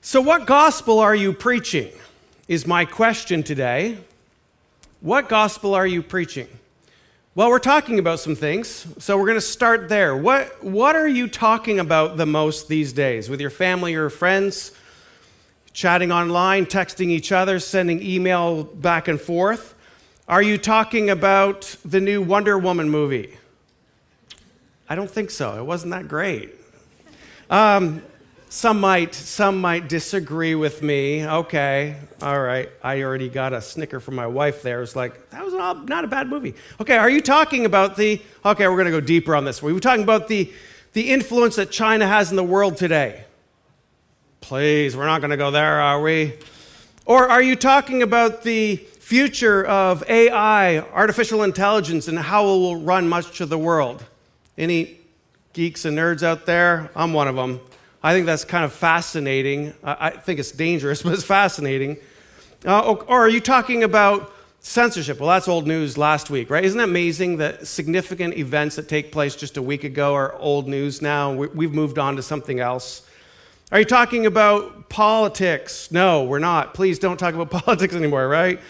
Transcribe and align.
So, 0.00 0.20
what 0.20 0.46
gospel 0.46 1.00
are 1.00 1.14
you 1.14 1.32
preaching? 1.32 1.90
Is 2.46 2.66
my 2.66 2.84
question 2.84 3.42
today. 3.42 3.98
What 5.00 5.28
gospel 5.28 5.74
are 5.74 5.86
you 5.86 6.02
preaching? 6.02 6.46
Well, 7.34 7.50
we're 7.50 7.58
talking 7.58 7.98
about 7.98 8.20
some 8.20 8.36
things, 8.36 8.86
so 8.98 9.18
we're 9.18 9.26
going 9.26 9.36
to 9.36 9.40
start 9.40 9.88
there. 9.88 10.16
What, 10.16 10.64
what 10.64 10.94
are 10.94 11.08
you 11.08 11.26
talking 11.26 11.80
about 11.80 12.16
the 12.16 12.26
most 12.26 12.68
these 12.68 12.92
days 12.92 13.28
with 13.28 13.40
your 13.40 13.50
family 13.50 13.96
or 13.96 14.08
friends? 14.08 14.72
Chatting 15.72 16.12
online, 16.12 16.66
texting 16.66 17.08
each 17.08 17.32
other, 17.32 17.58
sending 17.58 18.00
email 18.00 18.64
back 18.64 19.08
and 19.08 19.20
forth? 19.20 19.74
Are 20.28 20.42
you 20.42 20.58
talking 20.58 21.10
about 21.10 21.76
the 21.84 22.00
new 22.00 22.22
Wonder 22.22 22.56
Woman 22.56 22.88
movie? 22.88 23.36
I 24.88 24.94
don't 24.94 25.10
think 25.10 25.30
so. 25.30 25.58
It 25.58 25.64
wasn't 25.64 25.90
that 25.90 26.06
great. 26.06 26.54
Um, 27.50 28.02
some 28.50 28.80
might, 28.80 29.14
some 29.14 29.60
might 29.60 29.88
disagree 29.88 30.54
with 30.54 30.82
me. 30.82 31.26
Okay, 31.26 31.96
all 32.22 32.40
right. 32.40 32.70
I 32.82 33.02
already 33.02 33.28
got 33.28 33.52
a 33.52 33.60
snicker 33.60 34.00
from 34.00 34.14
my 34.14 34.26
wife 34.26 34.62
there. 34.62 34.82
It's 34.82 34.96
like, 34.96 35.30
that 35.30 35.44
was 35.44 35.54
not 35.54 36.04
a 36.04 36.08
bad 36.08 36.28
movie. 36.28 36.54
Okay, 36.80 36.96
are 36.96 37.10
you 37.10 37.20
talking 37.20 37.66
about 37.66 37.96
the, 37.96 38.20
okay, 38.44 38.66
we're 38.66 38.76
going 38.76 38.86
to 38.86 38.90
go 38.90 39.00
deeper 39.00 39.36
on 39.36 39.44
this. 39.44 39.62
Were 39.62 39.70
you 39.70 39.80
talking 39.80 40.02
about 40.02 40.28
the, 40.28 40.52
the 40.94 41.10
influence 41.10 41.56
that 41.56 41.70
China 41.70 42.06
has 42.06 42.30
in 42.30 42.36
the 42.36 42.44
world 42.44 42.76
today? 42.76 43.24
Please, 44.40 44.96
we're 44.96 45.06
not 45.06 45.20
going 45.20 45.30
to 45.30 45.36
go 45.36 45.50
there, 45.50 45.80
are 45.80 46.00
we? 46.00 46.38
Or 47.04 47.28
are 47.28 47.42
you 47.42 47.56
talking 47.56 48.02
about 48.02 48.42
the 48.42 48.76
future 48.76 49.64
of 49.66 50.08
AI, 50.08 50.78
artificial 50.78 51.42
intelligence, 51.42 52.08
and 52.08 52.18
how 52.18 52.44
it 52.44 52.58
will 52.58 52.76
run 52.76 53.08
much 53.08 53.40
of 53.40 53.48
the 53.48 53.58
world? 53.58 54.04
Any 54.56 54.98
geeks 55.52 55.84
and 55.84 55.98
nerds 55.98 56.22
out 56.22 56.46
there? 56.46 56.90
I'm 56.94 57.12
one 57.12 57.28
of 57.28 57.36
them. 57.36 57.60
I 58.02 58.12
think 58.12 58.26
that's 58.26 58.44
kind 58.44 58.64
of 58.64 58.72
fascinating. 58.72 59.74
I 59.82 60.10
think 60.10 60.38
it's 60.38 60.52
dangerous, 60.52 61.02
but 61.04 61.12
it's 61.12 61.24
fascinating. 61.24 61.96
Uh, 62.64 62.92
or 62.92 63.20
are 63.20 63.28
you 63.28 63.40
talking 63.40 63.82
about 63.82 64.32
censorship? 64.60 65.20
Well, 65.20 65.28
that's 65.28 65.48
old 65.48 65.66
news 65.66 65.96
last 65.98 66.30
week, 66.30 66.50
right? 66.50 66.64
Isn't 66.64 66.80
it 66.80 66.84
amazing 66.84 67.38
that 67.38 67.66
significant 67.66 68.36
events 68.36 68.76
that 68.76 68.88
take 68.88 69.12
place 69.12 69.34
just 69.36 69.56
a 69.56 69.62
week 69.62 69.84
ago 69.84 70.14
are 70.14 70.34
old 70.36 70.68
news 70.68 71.02
now? 71.02 71.32
We've 71.32 71.72
moved 71.72 71.98
on 71.98 72.16
to 72.16 72.22
something 72.22 72.60
else. 72.60 73.02
Are 73.70 73.78
you 73.78 73.84
talking 73.84 74.26
about 74.26 74.88
politics? 74.88 75.92
No, 75.92 76.24
we're 76.24 76.38
not. 76.38 76.74
Please 76.74 76.98
don't 76.98 77.16
talk 77.16 77.34
about 77.34 77.50
politics 77.64 77.94
anymore, 77.94 78.28
right? 78.28 78.60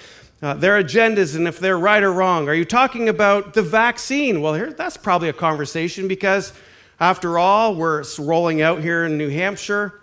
Uh, 0.40 0.54
their 0.54 0.82
agendas 0.82 1.36
and 1.36 1.48
if 1.48 1.58
they're 1.58 1.78
right 1.78 2.02
or 2.02 2.12
wrong. 2.12 2.48
Are 2.48 2.54
you 2.54 2.64
talking 2.64 3.08
about 3.08 3.54
the 3.54 3.62
vaccine? 3.62 4.40
Well, 4.40 4.54
here, 4.54 4.72
that's 4.72 4.96
probably 4.96 5.28
a 5.28 5.32
conversation 5.32 6.08
because 6.08 6.52
after 7.00 7.38
all, 7.38 7.74
we're 7.74 8.04
rolling 8.18 8.60
out 8.62 8.80
here 8.80 9.04
in 9.04 9.18
New 9.18 9.28
Hampshire. 9.28 10.00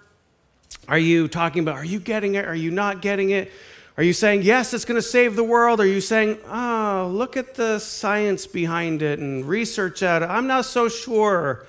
Are 0.87 0.97
you 0.99 1.27
talking 1.27 1.63
about, 1.63 1.75
are 1.75 1.85
you 1.85 1.99
getting 1.99 2.35
it? 2.35 2.45
Are 2.45 2.55
you 2.55 2.71
not 2.71 3.01
getting 3.01 3.31
it? 3.31 3.51
Are 3.97 4.03
you 4.03 4.13
saying, 4.13 4.41
yes, 4.43 4.73
it's 4.73 4.85
going 4.85 4.97
to 4.97 5.01
save 5.01 5.35
the 5.35 5.43
world? 5.43 5.79
Are 5.79 5.85
you 5.85 6.01
saying, 6.01 6.37
oh, 6.47 7.09
look 7.13 7.37
at 7.37 7.55
the 7.55 7.79
science 7.79 8.45
behind 8.45 9.01
it 9.01 9.19
and 9.19 9.45
research 9.45 10.03
at 10.03 10.21
it? 10.21 10.29
I'm 10.29 10.47
not 10.47 10.65
so 10.65 10.89
sure. 10.89 11.65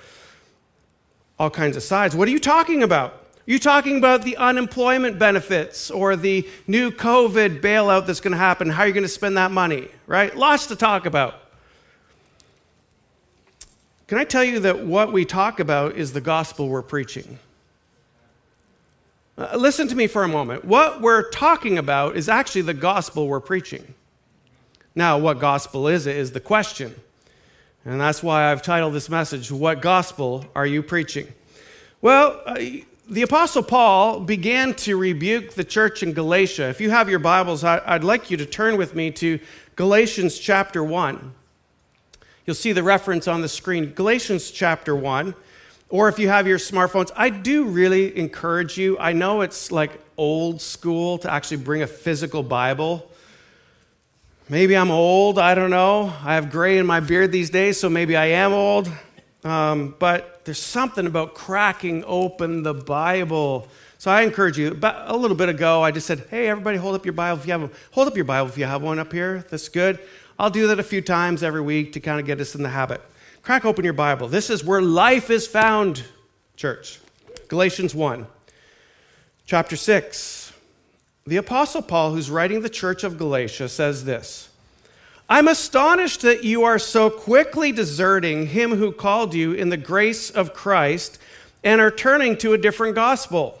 All 1.39 1.49
kinds 1.49 1.77
of 1.77 1.83
sides. 1.83 2.15
What 2.15 2.27
are 2.27 2.31
you 2.31 2.39
talking 2.39 2.83
about? 2.83 3.13
Are 3.13 3.51
you 3.51 3.59
talking 3.59 3.97
about 3.97 4.23
the 4.23 4.35
unemployment 4.35 5.17
benefits 5.17 5.89
or 5.89 6.17
the 6.17 6.47
new 6.67 6.91
COVID 6.91 7.61
bailout 7.61 8.05
that's 8.05 8.19
going 8.19 8.33
to 8.33 8.37
happen? 8.37 8.69
How 8.69 8.83
are 8.83 8.87
you 8.87 8.93
going 8.93 9.03
to 9.03 9.09
spend 9.09 9.37
that 9.37 9.51
money? 9.51 9.87
Right? 10.05 10.35
Lots 10.35 10.67
to 10.67 10.75
talk 10.75 11.05
about. 11.05 11.35
Can 14.07 14.17
I 14.17 14.23
tell 14.23 14.43
you 14.43 14.61
that 14.61 14.85
what 14.85 15.11
we 15.11 15.25
talk 15.25 15.59
about 15.59 15.97
is 15.97 16.13
the 16.13 16.21
gospel 16.21 16.69
we're 16.69 16.81
preaching? 16.81 17.39
Uh, 19.37 19.55
listen 19.57 19.89
to 19.89 19.95
me 19.95 20.07
for 20.07 20.23
a 20.23 20.29
moment. 20.29 20.63
What 20.63 21.01
we're 21.01 21.29
talking 21.29 21.77
about 21.77 22.15
is 22.15 22.29
actually 22.29 22.61
the 22.61 22.73
gospel 22.73 23.27
we're 23.27 23.41
preaching. 23.41 23.93
Now, 24.95 25.17
what 25.17 25.39
gospel 25.39 25.89
is 25.89 26.07
it 26.07 26.15
is 26.15 26.31
the 26.31 26.39
question. 26.39 26.95
And 27.83 27.99
that's 27.99 28.23
why 28.23 28.49
I've 28.49 28.61
titled 28.61 28.93
this 28.93 29.09
message, 29.09 29.51
What 29.51 29.81
Gospel 29.81 30.45
Are 30.55 30.65
You 30.65 30.81
Preaching? 30.81 31.27
Well, 32.01 32.41
uh, 32.45 32.55
the 33.09 33.21
Apostle 33.21 33.63
Paul 33.63 34.21
began 34.21 34.73
to 34.75 34.97
rebuke 34.97 35.53
the 35.53 35.63
church 35.63 36.01
in 36.01 36.13
Galatia. 36.13 36.69
If 36.69 36.81
you 36.81 36.89
have 36.89 37.09
your 37.09 37.19
Bibles, 37.19 37.63
I, 37.63 37.93
would 37.93 38.03
like 38.03 38.31
you 38.31 38.37
to 38.37 38.45
turn 38.45 38.77
with 38.77 38.95
me 38.95 39.11
to 39.11 39.39
Galatians 39.75 40.39
chapter 40.39 40.83
1. 40.83 41.33
You'll 42.47 42.55
see 42.55 42.71
the 42.71 42.81
reference 42.81 43.27
on 43.27 43.41
the 43.41 43.49
screen, 43.49 43.91
Galatians 43.91 44.51
chapter 44.51 44.95
1. 44.95 45.35
Or 45.89 46.07
if 46.07 46.17
you 46.17 46.29
have 46.29 46.47
your 46.47 46.59
smartphones, 46.59 47.11
I 47.13 47.29
do 47.29 47.65
really 47.65 48.17
encourage 48.17 48.77
you. 48.77 48.97
I 48.99 49.11
know 49.11 49.41
it's 49.41 49.69
like 49.69 49.99
old 50.15 50.61
school 50.61 51.17
to 51.17 51.29
actually 51.31 51.57
bring 51.57 51.81
a 51.81 51.87
physical 51.87 52.43
Bible. 52.43 53.11
Maybe 54.47 54.77
I'm 54.77 54.91
old, 54.91 55.37
I 55.37 55.55
don't 55.55 55.71
know. 55.71 56.13
I 56.23 56.35
have 56.35 56.49
gray 56.49 56.77
in 56.77 56.85
my 56.85 57.01
beard 57.01 57.33
these 57.33 57.49
days, 57.49 57.81
so 57.81 57.89
maybe 57.89 58.15
I 58.15 58.27
am 58.27 58.53
old. 58.53 58.89
Um, 59.43 59.95
but 59.99 60.45
there's 60.45 60.57
something 60.57 61.05
about 61.05 61.35
cracking 61.35 62.05
open 62.07 62.63
the 62.63 62.73
Bible. 62.73 63.67
So 63.97 64.09
I 64.09 64.21
encourage 64.21 64.57
you. 64.57 64.71
About 64.71 65.11
a 65.11 65.17
little 65.17 65.35
bit 65.35 65.49
ago, 65.49 65.83
I 65.83 65.91
just 65.91 66.07
said, 66.07 66.27
"Hey, 66.29 66.47
everybody, 66.47 66.77
hold 66.77 66.95
up 66.95 67.05
your 67.05 67.11
Bible 67.11 67.41
if 67.41 67.45
you 67.45 67.51
have 67.51 67.61
one. 67.61 67.71
Hold 67.91 68.07
up 68.07 68.15
your 68.15 68.25
Bible 68.25 68.47
if 68.47 68.57
you 68.57 68.63
have 68.63 68.81
one 68.81 68.99
up 68.99 69.11
here. 69.11 69.43
That's 69.49 69.67
good." 69.67 69.99
I'll 70.39 70.51
do 70.51 70.67
that 70.67 70.79
a 70.79 70.83
few 70.83 71.01
times 71.01 71.41
every 71.41 71.61
week 71.61 71.93
to 71.93 71.99
kind 71.99 72.19
of 72.19 72.25
get 72.25 72.39
us 72.39 72.53
in 72.53 72.61
the 72.61 72.69
habit. 72.69 73.01
Crack 73.41 73.65
open 73.65 73.83
your 73.83 73.93
Bible. 73.93 74.27
This 74.27 74.49
is 74.49 74.63
where 74.63 74.81
life 74.81 75.29
is 75.29 75.47
found, 75.47 76.03
church. 76.55 76.99
Galatians 77.47 77.95
1, 77.95 78.27
chapter 79.45 79.75
6. 79.75 80.53
The 81.25 81.37
Apostle 81.37 81.81
Paul, 81.81 82.13
who's 82.13 82.29
writing 82.29 82.61
the 82.61 82.69
church 82.69 83.03
of 83.03 83.17
Galatia, 83.17 83.67
says 83.67 84.05
this 84.05 84.49
I'm 85.27 85.47
astonished 85.47 86.21
that 86.21 86.43
you 86.43 86.63
are 86.63 86.77
so 86.77 87.09
quickly 87.09 87.71
deserting 87.71 88.47
him 88.47 88.75
who 88.75 88.91
called 88.91 89.33
you 89.33 89.53
in 89.53 89.69
the 89.69 89.77
grace 89.77 90.29
of 90.29 90.53
Christ 90.53 91.19
and 91.63 91.81
are 91.81 91.91
turning 91.91 92.37
to 92.37 92.53
a 92.53 92.57
different 92.57 92.95
gospel. 92.95 93.59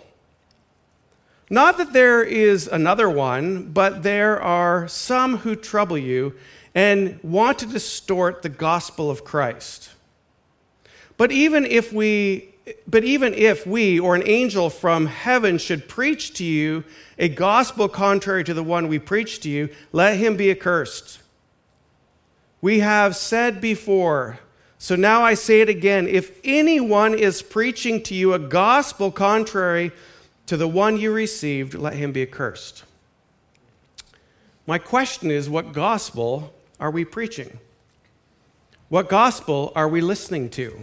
Not 1.49 1.77
that 1.77 1.93
there 1.93 2.23
is 2.23 2.67
another 2.67 3.09
one, 3.09 3.71
but 3.71 4.03
there 4.03 4.41
are 4.41 4.87
some 4.87 5.37
who 5.37 5.55
trouble 5.55 5.97
you 5.97 6.35
and 6.77 7.19
want 7.23 7.57
to 7.57 7.65
distort 7.65 8.43
the 8.43 8.49
gospel 8.49 9.09
of 9.09 9.23
Christ. 9.23 9.89
But 11.17 11.31
even 11.31 11.65
if 11.65 11.91
we 11.91 12.53
but 12.85 13.03
even 13.03 13.33
if 13.33 13.65
we 13.65 13.99
or 13.99 14.13
an 14.13 14.21
angel 14.27 14.69
from 14.69 15.07
heaven 15.07 15.57
should 15.57 15.87
preach 15.87 16.35
to 16.35 16.43
you 16.43 16.83
a 17.17 17.29
gospel 17.29 17.89
contrary 17.89 18.43
to 18.43 18.53
the 18.53 18.61
one 18.61 18.89
we 18.89 18.99
preach 18.99 19.39
to 19.39 19.49
you, 19.49 19.69
let 19.91 20.17
him 20.17 20.37
be 20.37 20.51
accursed. 20.51 21.19
We 22.61 22.81
have 22.81 23.15
said 23.15 23.59
before, 23.59 24.37
so 24.77 24.95
now 24.95 25.23
I 25.23 25.33
say 25.33 25.61
it 25.61 25.69
again 25.69 26.07
if 26.07 26.37
anyone 26.43 27.15
is 27.15 27.41
preaching 27.41 28.03
to 28.03 28.13
you 28.13 28.33
a 28.33 28.39
gospel 28.39 29.11
contrary 29.11 29.93
to 30.45 30.57
the 30.57 30.67
one 30.67 30.97
you 30.97 31.11
received, 31.11 31.73
let 31.73 31.93
him 31.93 32.11
be 32.11 32.21
accursed. 32.21 32.83
My 34.67 34.77
question 34.77 35.31
is 35.31 35.49
what 35.49 35.73
gospel 35.73 36.53
are 36.79 36.91
we 36.91 37.05
preaching? 37.05 37.59
What 38.89 39.09
gospel 39.09 39.71
are 39.75 39.87
we 39.87 40.01
listening 40.01 40.49
to? 40.51 40.79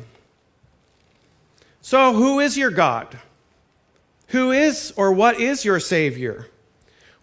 So, 1.80 2.14
who 2.14 2.40
is 2.40 2.56
your 2.56 2.70
God? 2.70 3.18
Who 4.28 4.52
is 4.52 4.92
or 4.96 5.12
what 5.12 5.38
is 5.38 5.64
your 5.64 5.80
Savior? 5.80 6.48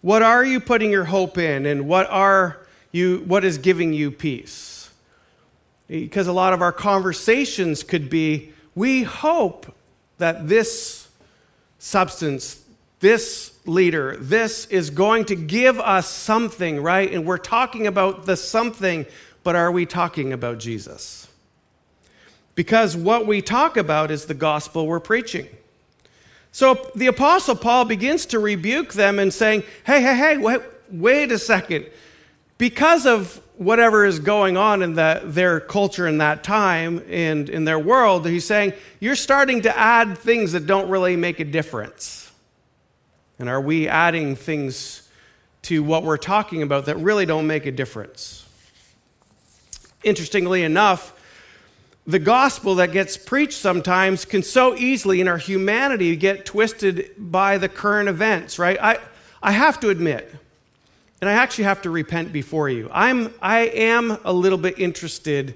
What 0.00 0.22
are 0.22 0.44
you 0.44 0.60
putting 0.60 0.90
your 0.90 1.04
hope 1.04 1.38
in, 1.38 1.66
and 1.66 1.86
what, 1.88 2.10
are 2.10 2.66
you, 2.90 3.22
what 3.26 3.44
is 3.44 3.58
giving 3.58 3.92
you 3.92 4.10
peace? 4.10 4.90
Because 5.86 6.26
a 6.26 6.32
lot 6.32 6.52
of 6.52 6.62
our 6.62 6.72
conversations 6.72 7.82
could 7.82 8.10
be 8.10 8.52
we 8.74 9.02
hope 9.02 9.74
that 10.18 10.48
this 10.48 11.08
substance, 11.78 12.61
this 13.02 13.52
leader. 13.66 14.16
This 14.18 14.64
is 14.66 14.90
going 14.90 15.26
to 15.26 15.34
give 15.36 15.78
us 15.78 16.08
something, 16.08 16.80
right? 16.80 17.12
And 17.12 17.26
we're 17.26 17.36
talking 17.36 17.86
about 17.86 18.26
the 18.26 18.36
something, 18.36 19.04
but 19.42 19.56
are 19.56 19.70
we 19.70 19.86
talking 19.86 20.32
about 20.32 20.58
Jesus? 20.58 21.28
Because 22.54 22.96
what 22.96 23.26
we 23.26 23.42
talk 23.42 23.76
about 23.76 24.10
is 24.10 24.26
the 24.26 24.34
gospel 24.34 24.86
we're 24.86 25.00
preaching. 25.00 25.48
So 26.52 26.90
the 26.94 27.08
Apostle 27.08 27.56
Paul 27.56 27.86
begins 27.86 28.24
to 28.26 28.38
rebuke 28.38 28.92
them 28.92 29.18
and 29.18 29.34
saying, 29.34 29.64
hey, 29.84 30.00
hey, 30.00 30.16
hey, 30.16 30.38
wait, 30.38 30.60
wait 30.90 31.32
a 31.32 31.38
second. 31.38 31.86
Because 32.56 33.04
of 33.04 33.42
whatever 33.56 34.04
is 34.04 34.20
going 34.20 34.56
on 34.56 34.80
in 34.80 34.94
the, 34.94 35.22
their 35.24 35.58
culture 35.58 36.06
in 36.06 36.18
that 36.18 36.44
time 36.44 37.02
and 37.08 37.48
in 37.48 37.64
their 37.64 37.78
world, 37.78 38.28
he's 38.28 38.46
saying, 38.46 38.74
you're 39.00 39.16
starting 39.16 39.62
to 39.62 39.76
add 39.76 40.18
things 40.18 40.52
that 40.52 40.66
don't 40.66 40.88
really 40.88 41.16
make 41.16 41.40
a 41.40 41.44
difference. 41.44 42.31
And 43.38 43.48
are 43.48 43.60
we 43.60 43.88
adding 43.88 44.36
things 44.36 45.08
to 45.62 45.82
what 45.82 46.02
we're 46.02 46.16
talking 46.16 46.62
about 46.62 46.86
that 46.86 46.96
really 46.98 47.26
don't 47.26 47.46
make 47.46 47.66
a 47.66 47.72
difference? 47.72 48.46
Interestingly 50.04 50.62
enough, 50.62 51.18
the 52.06 52.18
gospel 52.18 52.74
that 52.76 52.90
gets 52.92 53.16
preached 53.16 53.58
sometimes 53.58 54.24
can 54.24 54.42
so 54.42 54.74
easily 54.74 55.20
in 55.20 55.28
our 55.28 55.38
humanity 55.38 56.16
get 56.16 56.44
twisted 56.44 57.12
by 57.16 57.58
the 57.58 57.68
current 57.68 58.08
events, 58.08 58.58
right? 58.58 58.76
I, 58.80 58.98
I 59.40 59.52
have 59.52 59.78
to 59.80 59.88
admit, 59.88 60.34
and 61.20 61.30
I 61.30 61.34
actually 61.34 61.64
have 61.64 61.82
to 61.82 61.90
repent 61.90 62.32
before 62.32 62.68
you. 62.68 62.90
I'm, 62.92 63.32
I 63.40 63.60
am 63.60 64.18
a 64.24 64.32
little 64.32 64.58
bit 64.58 64.80
interested 64.80 65.54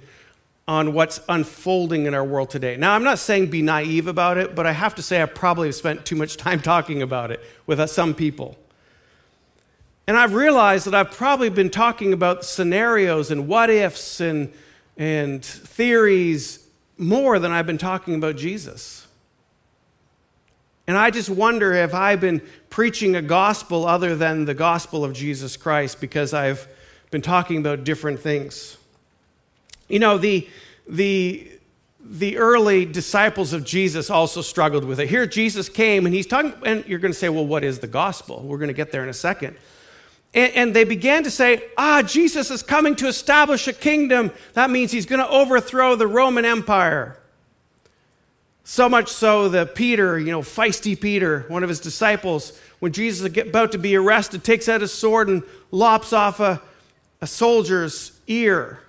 on 0.68 0.92
what's 0.92 1.20
unfolding 1.28 2.06
in 2.06 2.14
our 2.14 2.24
world 2.24 2.50
today. 2.50 2.76
Now, 2.76 2.94
I'm 2.94 3.04
not 3.04 3.18
saying 3.18 3.46
be 3.46 3.62
naive 3.62 4.08
about 4.08 4.36
it, 4.36 4.54
but 4.54 4.66
I 4.66 4.72
have 4.72 4.96
to 4.96 5.02
say 5.02 5.22
I 5.22 5.26
probably 5.26 5.68
have 5.68 5.76
spent 5.76 6.04
too 6.04 6.16
much 6.16 6.36
time 6.36 6.60
talking 6.60 7.02
about 7.02 7.30
it 7.30 7.40
with 7.66 7.78
uh, 7.78 7.86
some 7.86 8.14
people. 8.14 8.56
And 10.08 10.16
I've 10.16 10.34
realized 10.34 10.86
that 10.86 10.94
I've 10.94 11.12
probably 11.12 11.50
been 11.50 11.70
talking 11.70 12.12
about 12.12 12.44
scenarios 12.44 13.30
and 13.30 13.46
what 13.46 13.70
ifs 13.70 14.20
and, 14.20 14.52
and 14.96 15.44
theories 15.44 16.66
more 16.98 17.38
than 17.38 17.52
I've 17.52 17.66
been 17.66 17.78
talking 17.78 18.14
about 18.14 18.36
Jesus. 18.36 19.06
And 20.88 20.96
I 20.96 21.10
just 21.10 21.28
wonder 21.28 21.72
if 21.72 21.94
I've 21.94 22.20
been 22.20 22.40
preaching 22.70 23.16
a 23.16 23.22
gospel 23.22 23.86
other 23.86 24.14
than 24.14 24.44
the 24.44 24.54
gospel 24.54 25.04
of 25.04 25.12
Jesus 25.12 25.56
Christ 25.56 26.00
because 26.00 26.32
I've 26.32 26.68
been 27.10 27.22
talking 27.22 27.58
about 27.58 27.84
different 27.84 28.20
things. 28.20 28.76
You 29.88 29.98
know, 29.98 30.18
the, 30.18 30.48
the, 30.88 31.50
the 32.00 32.38
early 32.38 32.84
disciples 32.84 33.52
of 33.52 33.64
Jesus 33.64 34.10
also 34.10 34.42
struggled 34.42 34.84
with 34.84 35.00
it. 35.00 35.08
Here, 35.08 35.26
Jesus 35.26 35.68
came 35.68 36.06
and 36.06 36.14
he's 36.14 36.26
talking, 36.26 36.54
and 36.64 36.84
you're 36.86 36.98
going 36.98 37.12
to 37.12 37.18
say, 37.18 37.28
well, 37.28 37.46
what 37.46 37.64
is 37.64 37.78
the 37.78 37.86
gospel? 37.86 38.42
We're 38.42 38.58
going 38.58 38.68
to 38.68 38.74
get 38.74 38.92
there 38.92 39.02
in 39.02 39.08
a 39.08 39.14
second. 39.14 39.56
And, 40.34 40.52
and 40.54 40.76
they 40.76 40.84
began 40.84 41.24
to 41.24 41.30
say, 41.30 41.64
ah, 41.76 42.02
Jesus 42.02 42.50
is 42.50 42.62
coming 42.62 42.94
to 42.96 43.08
establish 43.08 43.66
a 43.68 43.72
kingdom. 43.72 44.32
That 44.54 44.70
means 44.70 44.92
he's 44.92 45.06
going 45.06 45.20
to 45.20 45.28
overthrow 45.28 45.96
the 45.96 46.06
Roman 46.06 46.44
Empire. 46.44 47.18
So 48.64 48.88
much 48.88 49.08
so 49.08 49.48
that 49.50 49.76
Peter, 49.76 50.18
you 50.18 50.32
know, 50.32 50.42
feisty 50.42 51.00
Peter, 51.00 51.44
one 51.46 51.62
of 51.62 51.68
his 51.68 51.78
disciples, 51.78 52.58
when 52.80 52.92
Jesus 52.92 53.20
is 53.20 53.48
about 53.48 53.72
to 53.72 53.78
be 53.78 53.94
arrested, 53.94 54.42
takes 54.42 54.68
out 54.68 54.80
his 54.80 54.92
sword 54.92 55.28
and 55.28 55.44
lops 55.70 56.12
off 56.12 56.40
a, 56.40 56.60
a 57.20 57.26
soldier's 57.28 58.20
ear, 58.26 58.80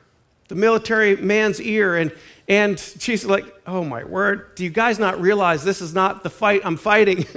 the 0.47 0.55
military 0.55 1.15
man's 1.15 1.61
ear. 1.61 1.95
And, 1.95 2.13
and 2.47 2.77
Jesus 2.97 3.29
like, 3.29 3.45
oh 3.65 3.83
my 3.83 4.03
word, 4.03 4.55
do 4.55 4.63
you 4.63 4.69
guys 4.69 4.99
not 4.99 5.19
realize 5.19 5.63
this 5.63 5.81
is 5.81 5.93
not 5.93 6.23
the 6.23 6.29
fight 6.29 6.61
I'm 6.63 6.77
fighting? 6.77 7.25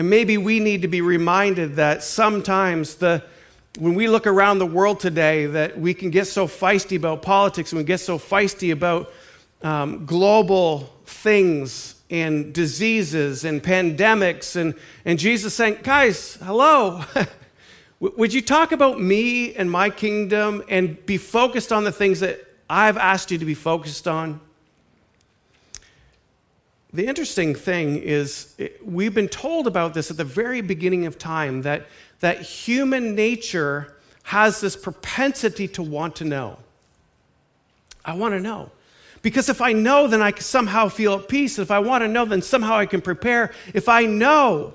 And 0.00 0.08
maybe 0.08 0.38
we 0.38 0.60
need 0.60 0.80
to 0.80 0.88
be 0.88 1.02
reminded 1.02 1.76
that 1.76 2.02
sometimes 2.02 2.94
the, 2.94 3.22
when 3.78 3.94
we 3.94 4.08
look 4.08 4.26
around 4.26 4.58
the 4.58 4.64
world 4.64 4.98
today, 4.98 5.44
that 5.44 5.78
we 5.78 5.92
can 5.92 6.08
get 6.08 6.26
so 6.26 6.46
feisty 6.46 6.96
about 6.96 7.20
politics 7.20 7.72
and 7.72 7.80
we 7.80 7.84
get 7.84 8.00
so 8.00 8.18
feisty 8.18 8.72
about 8.72 9.12
um, 9.60 10.06
global 10.06 10.90
things 11.04 11.96
and 12.08 12.54
diseases 12.54 13.44
and 13.44 13.62
pandemics. 13.62 14.56
And, 14.56 14.74
and 15.04 15.18
Jesus 15.18 15.52
saying, 15.52 15.80
guys, 15.82 16.36
hello. 16.36 17.04
Would 18.00 18.32
you 18.32 18.40
talk 18.40 18.72
about 18.72 18.98
me 18.98 19.54
and 19.54 19.70
my 19.70 19.90
kingdom 19.90 20.64
and 20.70 21.04
be 21.04 21.18
focused 21.18 21.70
on 21.70 21.84
the 21.84 21.92
things 21.92 22.20
that 22.20 22.40
I've 22.68 22.96
asked 22.96 23.30
you 23.30 23.36
to 23.36 23.44
be 23.44 23.54
focused 23.54 24.08
on? 24.08 24.40
The 26.94 27.06
interesting 27.06 27.54
thing 27.54 27.96
is, 27.98 28.54
eh, 28.58 28.68
we've 28.82 29.14
been 29.14 29.28
told 29.28 29.66
about 29.66 29.92
this 29.92 30.10
at 30.10 30.16
the 30.16 30.24
very 30.24 30.62
beginning 30.62 31.04
of 31.04 31.18
time 31.18 31.62
that, 31.62 31.86
that 32.20 32.40
human 32.40 33.14
nature 33.14 33.94
has 34.24 34.60
this 34.60 34.76
propensity 34.76 35.68
to 35.68 35.82
want 35.82 36.16
to 36.16 36.24
know. 36.24 36.56
I 38.04 38.14
want 38.14 38.32
to 38.32 38.40
know. 38.40 38.70
Because 39.22 39.50
if 39.50 39.60
I 39.60 39.72
know, 39.72 40.06
then 40.06 40.22
I 40.22 40.32
somehow 40.32 40.88
feel 40.88 41.14
at 41.14 41.28
peace. 41.28 41.58
If 41.58 41.70
I 41.70 41.78
want 41.80 42.02
to 42.02 42.08
know, 42.08 42.24
then 42.24 42.40
somehow 42.40 42.76
I 42.76 42.86
can 42.86 43.02
prepare. 43.02 43.52
If 43.74 43.88
I 43.88 44.06
know, 44.06 44.74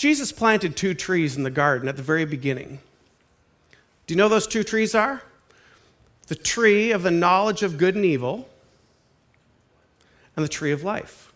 Jesus 0.00 0.32
planted 0.32 0.78
two 0.78 0.94
trees 0.94 1.36
in 1.36 1.42
the 1.42 1.50
garden 1.50 1.86
at 1.86 1.98
the 1.98 2.02
very 2.02 2.24
beginning. 2.24 2.78
Do 4.06 4.14
you 4.14 4.16
know 4.16 4.30
those 4.30 4.46
two 4.46 4.64
trees 4.64 4.94
are? 4.94 5.22
The 6.28 6.36
tree 6.36 6.90
of 6.92 7.02
the 7.02 7.10
knowledge 7.10 7.62
of 7.62 7.76
good 7.76 7.96
and 7.96 8.04
evil 8.06 8.48
and 10.34 10.42
the 10.42 10.48
tree 10.48 10.72
of 10.72 10.82
life. 10.82 11.34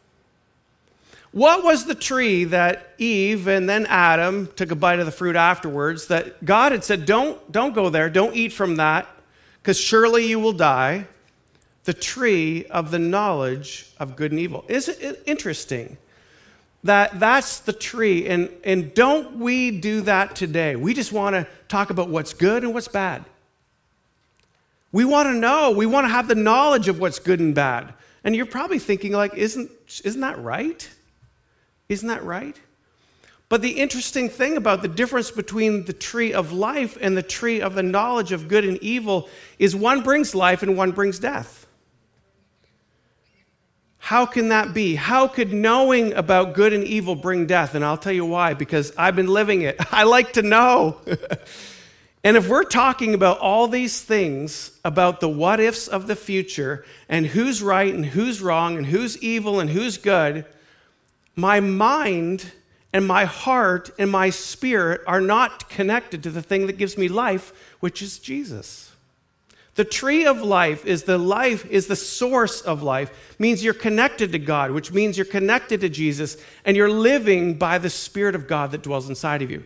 What 1.30 1.62
was 1.62 1.84
the 1.84 1.94
tree 1.94 2.44
that 2.44 2.94
Eve 2.96 3.48
and 3.48 3.68
then 3.68 3.84
Adam 3.84 4.48
took 4.56 4.70
a 4.70 4.76
bite 4.76 4.98
of 4.98 5.04
the 5.04 5.12
fruit 5.12 5.36
afterwards 5.36 6.06
that 6.06 6.42
God 6.42 6.72
had 6.72 6.84
said, 6.84 7.04
Don't, 7.04 7.52
don't 7.52 7.74
go 7.74 7.90
there, 7.90 8.08
don't 8.08 8.34
eat 8.34 8.54
from 8.54 8.76
that, 8.76 9.06
because 9.60 9.78
surely 9.78 10.26
you 10.26 10.40
will 10.40 10.54
die? 10.54 11.06
The 11.84 11.92
tree 11.92 12.64
of 12.70 12.90
the 12.90 12.98
knowledge 12.98 13.92
of 14.00 14.16
good 14.16 14.32
and 14.32 14.40
evil. 14.40 14.64
Isn't 14.68 15.02
it 15.02 15.22
interesting 15.26 15.98
that 16.84 17.18
that's 17.18 17.60
the 17.60 17.72
tree? 17.72 18.26
And, 18.26 18.50
and 18.62 18.94
don't 18.94 19.38
we 19.38 19.70
do 19.70 20.02
that 20.02 20.36
today? 20.36 20.76
We 20.76 20.94
just 20.94 21.12
want 21.12 21.34
to 21.34 21.46
talk 21.68 21.90
about 21.90 22.08
what's 22.08 22.32
good 22.32 22.62
and 22.62 22.72
what's 22.72 22.88
bad. 22.88 23.24
We 24.92 25.04
want 25.04 25.26
to 25.26 25.32
know, 25.32 25.72
we 25.72 25.86
want 25.86 26.04
to 26.04 26.10
have 26.10 26.28
the 26.28 26.36
knowledge 26.36 26.86
of 26.86 27.00
what's 27.00 27.18
good 27.18 27.40
and 27.40 27.54
bad. 27.54 27.94
And 28.22 28.36
you're 28.36 28.46
probably 28.46 28.78
thinking, 28.78 29.12
like, 29.12 29.34
isn't, 29.34 29.70
isn't 30.04 30.20
that 30.20 30.38
right? 30.40 30.88
Isn't 31.88 32.08
that 32.08 32.22
right? 32.24 32.56
But 33.48 33.60
the 33.60 33.72
interesting 33.72 34.28
thing 34.28 34.56
about 34.56 34.82
the 34.82 34.88
difference 34.88 35.30
between 35.30 35.84
the 35.84 35.92
tree 35.92 36.32
of 36.32 36.52
life 36.52 36.96
and 37.00 37.16
the 37.16 37.22
tree 37.22 37.60
of 37.60 37.74
the 37.74 37.82
knowledge 37.82 38.32
of 38.32 38.48
good 38.48 38.64
and 38.64 38.78
evil 38.78 39.28
is 39.58 39.76
one 39.76 40.02
brings 40.02 40.34
life 40.34 40.62
and 40.62 40.76
one 40.76 40.92
brings 40.92 41.18
death. 41.18 41.63
How 44.04 44.26
can 44.26 44.50
that 44.50 44.74
be? 44.74 44.96
How 44.96 45.26
could 45.26 45.54
knowing 45.54 46.12
about 46.12 46.52
good 46.52 46.74
and 46.74 46.84
evil 46.84 47.14
bring 47.14 47.46
death? 47.46 47.74
And 47.74 47.82
I'll 47.82 47.96
tell 47.96 48.12
you 48.12 48.26
why, 48.26 48.52
because 48.52 48.92
I've 48.98 49.16
been 49.16 49.28
living 49.28 49.62
it. 49.62 49.76
I 49.90 50.02
like 50.02 50.34
to 50.34 50.42
know. 50.42 51.00
And 52.26 52.38
if 52.38 52.48
we're 52.48 52.64
talking 52.64 53.12
about 53.12 53.38
all 53.40 53.68
these 53.68 54.00
things, 54.00 54.78
about 54.82 55.20
the 55.20 55.28
what 55.28 55.60
ifs 55.60 55.88
of 55.88 56.06
the 56.06 56.16
future, 56.16 56.86
and 57.06 57.26
who's 57.26 57.62
right 57.62 57.92
and 57.92 58.06
who's 58.06 58.40
wrong, 58.40 58.78
and 58.78 58.86
who's 58.86 59.22
evil 59.22 59.60
and 59.60 59.68
who's 59.68 59.98
good, 59.98 60.46
my 61.36 61.60
mind 61.60 62.50
and 62.94 63.06
my 63.06 63.26
heart 63.26 63.90
and 63.98 64.10
my 64.10 64.30
spirit 64.30 65.02
are 65.06 65.20
not 65.20 65.68
connected 65.68 66.22
to 66.22 66.30
the 66.30 66.40
thing 66.40 66.66
that 66.66 66.78
gives 66.78 66.96
me 66.96 67.08
life, 67.08 67.52
which 67.80 68.00
is 68.00 68.18
Jesus. 68.18 68.92
The 69.74 69.84
tree 69.84 70.24
of 70.24 70.40
life 70.40 70.86
is 70.86 71.02
the 71.02 71.18
life, 71.18 71.66
is 71.66 71.88
the 71.88 71.96
source 71.96 72.60
of 72.60 72.82
life, 72.82 73.34
means 73.38 73.64
you're 73.64 73.74
connected 73.74 74.30
to 74.32 74.38
God, 74.38 74.70
which 74.70 74.92
means 74.92 75.18
you're 75.18 75.24
connected 75.24 75.80
to 75.80 75.88
Jesus, 75.88 76.36
and 76.64 76.76
you're 76.76 76.90
living 76.90 77.54
by 77.54 77.78
the 77.78 77.90
Spirit 77.90 78.36
of 78.36 78.46
God 78.46 78.70
that 78.70 78.82
dwells 78.82 79.08
inside 79.08 79.42
of 79.42 79.50
you. 79.50 79.64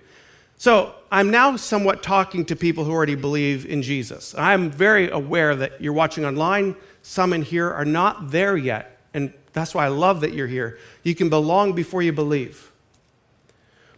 So 0.56 0.94
I'm 1.12 1.30
now 1.30 1.56
somewhat 1.56 2.02
talking 2.02 2.44
to 2.47 2.56
people 2.56 2.85
who 2.85 2.90
already 2.90 3.14
believe 3.14 3.64
in 3.66 3.82
Jesus. 3.82 4.35
I'm 4.37 4.71
very 4.71 5.09
aware 5.09 5.54
that 5.54 5.80
you're 5.80 5.92
watching 5.92 6.25
online. 6.25 6.75
Some 7.02 7.32
in 7.32 7.42
here 7.42 7.71
are 7.71 7.85
not 7.85 8.30
there 8.30 8.56
yet. 8.56 8.99
And 9.14 9.32
that's 9.52 9.75
why 9.75 9.85
I 9.85 9.88
love 9.88 10.23
that 10.23 10.32
you're 10.32 10.49
here. 10.49 10.78
You 11.04 11.14
can 11.14 11.28
belong 11.28 11.75
before 11.75 12.02
you 12.02 12.12
believe. 12.12 12.73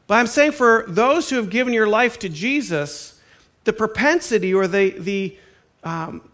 But 0.06 0.16
I'm 0.16 0.26
saying 0.26 0.52
for 0.52 0.84
those 0.86 1.30
who 1.30 1.36
have 1.36 1.50
given 1.50 1.72
your 1.72 1.86
life 1.86 2.18
to 2.18 2.28
Jesus, 2.28 3.20
the 3.64 3.72
propensity 3.72 4.52
or 4.52 4.66
the, 4.66 4.90
the 4.90 5.38
um, 5.84 6.28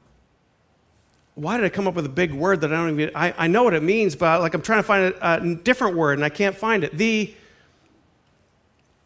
why 1.35 1.57
did 1.57 1.67
I 1.67 1.69
come 1.69 1.87
up 1.87 1.95
with 1.95 2.07
a 2.07 2.11
big 2.11 2.33
word 2.33 2.63
that 2.63 2.73
I 2.73 2.77
don't 2.77 3.01
even, 3.01 3.15
I, 3.15 3.35
I 3.37 3.47
know 3.47 3.63
what 3.63 3.75
it 3.75 3.83
means, 3.83 4.17
but 4.17 4.41
like 4.41 4.55
I'm 4.55 4.63
trying 4.63 4.79
to 4.79 4.83
find 4.83 5.15
a, 5.15 5.35
a 5.35 5.55
different 5.55 5.97
word 5.97 6.19
and 6.19 6.25
I 6.25 6.31
can't 6.31 6.57
find 6.57 6.83
it. 6.83 6.97
The, 6.97 7.35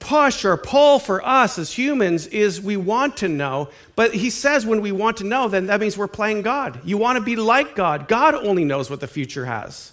push 0.01 0.45
or 0.45 0.57
pull 0.57 0.99
for 0.99 1.25
us 1.25 1.59
as 1.59 1.73
humans 1.73 2.27
is 2.27 2.61
we 2.61 2.77
want 2.77 3.19
to 3.19 3.29
know. 3.29 3.69
But 3.95 4.13
he 4.13 4.31
says 4.31 4.67
when 4.67 4.81
we 4.81 4.91
want 4.91 5.19
to 5.19 5.25
know, 5.25 5.47
then 5.47 5.67
that 5.67 5.79
means 5.79 5.97
we're 5.97 6.09
playing 6.09 6.43
God. 6.43 6.81
You 6.85 6.99
want 6.99 7.17
to 7.19 7.23
be 7.23 7.37
like 7.37 7.77
God. 7.77 8.09
God 8.09 8.35
only 8.35 8.65
knows 8.65 8.91
what 8.91 9.01
the 9.01 9.07
future 9.07 9.45
has. 9.45 9.93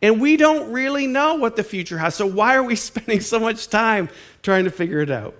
And 0.00 0.20
we 0.20 0.36
don't 0.36 0.72
really 0.72 1.06
know 1.06 1.34
what 1.34 1.56
the 1.56 1.64
future 1.64 1.98
has. 1.98 2.14
So 2.14 2.26
why 2.26 2.54
are 2.54 2.62
we 2.62 2.76
spending 2.76 3.20
so 3.20 3.38
much 3.38 3.68
time 3.68 4.08
trying 4.42 4.64
to 4.64 4.70
figure 4.70 5.00
it 5.00 5.10
out? 5.10 5.34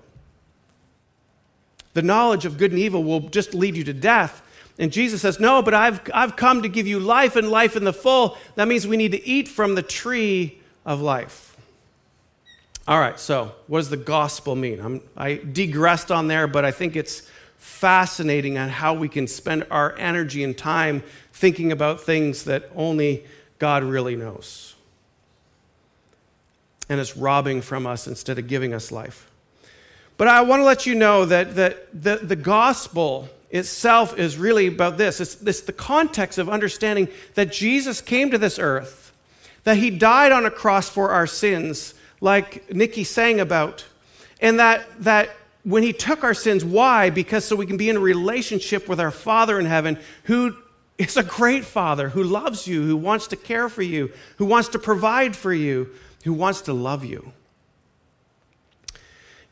The 1.97 2.03
knowledge 2.03 2.45
of 2.45 2.59
good 2.59 2.69
and 2.69 2.79
evil 2.79 3.03
will 3.03 3.21
just 3.21 3.55
lead 3.55 3.75
you 3.75 3.83
to 3.85 3.91
death. 3.91 4.43
And 4.77 4.91
Jesus 4.91 5.19
says, 5.23 5.39
No, 5.39 5.63
but 5.63 5.73
I've, 5.73 5.99
I've 6.13 6.35
come 6.35 6.61
to 6.61 6.69
give 6.69 6.85
you 6.85 6.99
life 6.99 7.35
and 7.35 7.49
life 7.49 7.75
in 7.75 7.85
the 7.85 7.91
full. 7.91 8.37
That 8.53 8.67
means 8.67 8.85
we 8.85 8.97
need 8.97 9.13
to 9.13 9.27
eat 9.27 9.47
from 9.47 9.73
the 9.73 9.81
tree 9.81 10.61
of 10.85 11.01
life. 11.01 11.57
All 12.87 12.99
right, 12.99 13.19
so 13.19 13.55
what 13.65 13.79
does 13.79 13.89
the 13.89 13.97
gospel 13.97 14.55
mean? 14.55 14.79
I'm, 14.79 15.01
I 15.17 15.37
digressed 15.37 16.11
on 16.11 16.27
there, 16.27 16.45
but 16.45 16.65
I 16.65 16.69
think 16.69 16.95
it's 16.95 17.27
fascinating 17.57 18.59
on 18.59 18.69
how 18.69 18.93
we 18.93 19.09
can 19.09 19.25
spend 19.25 19.65
our 19.71 19.97
energy 19.97 20.43
and 20.43 20.55
time 20.55 21.01
thinking 21.33 21.71
about 21.71 22.01
things 22.01 22.43
that 22.43 22.69
only 22.75 23.25
God 23.57 23.83
really 23.83 24.15
knows. 24.15 24.75
And 26.89 26.99
it's 26.99 27.17
robbing 27.17 27.63
from 27.63 27.87
us 27.87 28.05
instead 28.05 28.37
of 28.37 28.45
giving 28.45 28.75
us 28.75 28.91
life. 28.91 29.31
But 30.17 30.27
I 30.27 30.41
want 30.41 30.61
to 30.61 30.65
let 30.65 30.85
you 30.85 30.95
know 30.95 31.25
that, 31.25 31.55
that 31.55 32.03
the, 32.03 32.17
the 32.17 32.35
gospel 32.35 33.29
itself 33.49 34.17
is 34.17 34.37
really 34.37 34.67
about 34.67 34.97
this 34.97 35.21
it's, 35.21 35.41
it's 35.41 35.61
the 35.61 35.71
context 35.71 36.37
of 36.37 36.49
understanding 36.49 37.07
that 37.35 37.49
Jesus 37.49 38.01
came 38.01 38.29
to 38.31 38.37
this 38.37 38.59
earth, 38.59 39.13
that 39.63 39.77
he 39.77 39.89
died 39.89 40.31
on 40.31 40.45
a 40.45 40.51
cross 40.51 40.89
for 40.89 41.11
our 41.11 41.27
sins, 41.27 41.93
like 42.19 42.73
Nikki 42.73 43.03
sang 43.03 43.39
about, 43.39 43.85
and 44.41 44.59
that, 44.59 44.85
that 45.03 45.29
when 45.63 45.83
he 45.83 45.93
took 45.93 46.23
our 46.23 46.33
sins, 46.33 46.63
why? 46.65 47.09
Because 47.09 47.45
so 47.45 47.55
we 47.55 47.65
can 47.65 47.77
be 47.77 47.89
in 47.89 47.97
a 47.97 48.01
relationship 48.01 48.87
with 48.87 48.99
our 48.99 49.11
Father 49.11 49.59
in 49.59 49.65
heaven 49.65 49.99
who 50.23 50.55
is 50.97 51.17
a 51.17 51.23
great 51.23 51.63
Father, 51.63 52.09
who 52.09 52.23
loves 52.23 52.67
you, 52.67 52.83
who 52.83 52.97
wants 52.97 53.27
to 53.27 53.35
care 53.35 53.69
for 53.69 53.81
you, 53.81 54.11
who 54.37 54.45
wants 54.45 54.69
to 54.69 54.79
provide 54.79 55.35
for 55.35 55.53
you, 55.53 55.89
who 56.23 56.33
wants 56.33 56.61
to 56.61 56.73
love 56.73 57.05
you. 57.05 57.31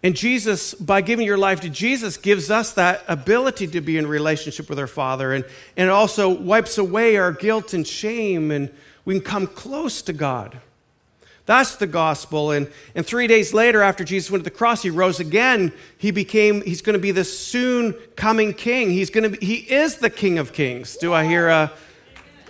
And 0.05 0.15
Jesus, 0.15 0.75
by 0.75 1.01
giving 1.01 1.25
your 1.25 1.35
life 1.35 1.61
to 1.61 1.69
Jesus, 1.69 2.15
gives 2.15 2.51
us 2.51 2.73
that 2.73 3.03
ability 3.07 3.65
to 3.69 3.81
be 3.81 3.97
in 3.97 4.05
relationship 4.05 4.69
with 4.69 4.77
our 4.77 4.85
Father. 4.85 5.33
And, 5.33 5.43
and 5.75 5.89
also 5.89 6.29
wipes 6.29 6.77
away 6.77 7.17
our 7.17 7.31
guilt 7.31 7.73
and 7.73 7.87
shame, 7.87 8.51
and 8.51 8.71
we 9.03 9.15
can 9.15 9.23
come 9.23 9.47
close 9.47 10.03
to 10.03 10.13
God. 10.13 10.59
That's 11.47 11.77
the 11.77 11.87
gospel. 11.87 12.51
And, 12.51 12.71
and 12.93 13.03
three 13.03 13.25
days 13.25 13.51
later, 13.51 13.81
after 13.81 14.03
Jesus 14.03 14.29
went 14.29 14.43
to 14.43 14.51
the 14.51 14.55
cross, 14.55 14.83
he 14.83 14.91
rose 14.91 15.19
again. 15.19 15.73
He 15.97 16.11
became, 16.11 16.61
he's 16.61 16.83
going 16.83 16.93
to 16.93 16.99
be 16.99 17.09
the 17.09 17.25
soon 17.25 17.93
coming 18.15 18.53
king. 18.53 18.91
He's 18.91 19.09
going 19.09 19.23
to 19.31 19.35
be, 19.35 19.43
he 19.43 19.55
is 19.55 19.95
the 19.95 20.11
king 20.11 20.37
of 20.37 20.53
kings. 20.53 20.97
Do 20.97 21.15
I 21.15 21.25
hear 21.25 21.47
a 21.47 21.71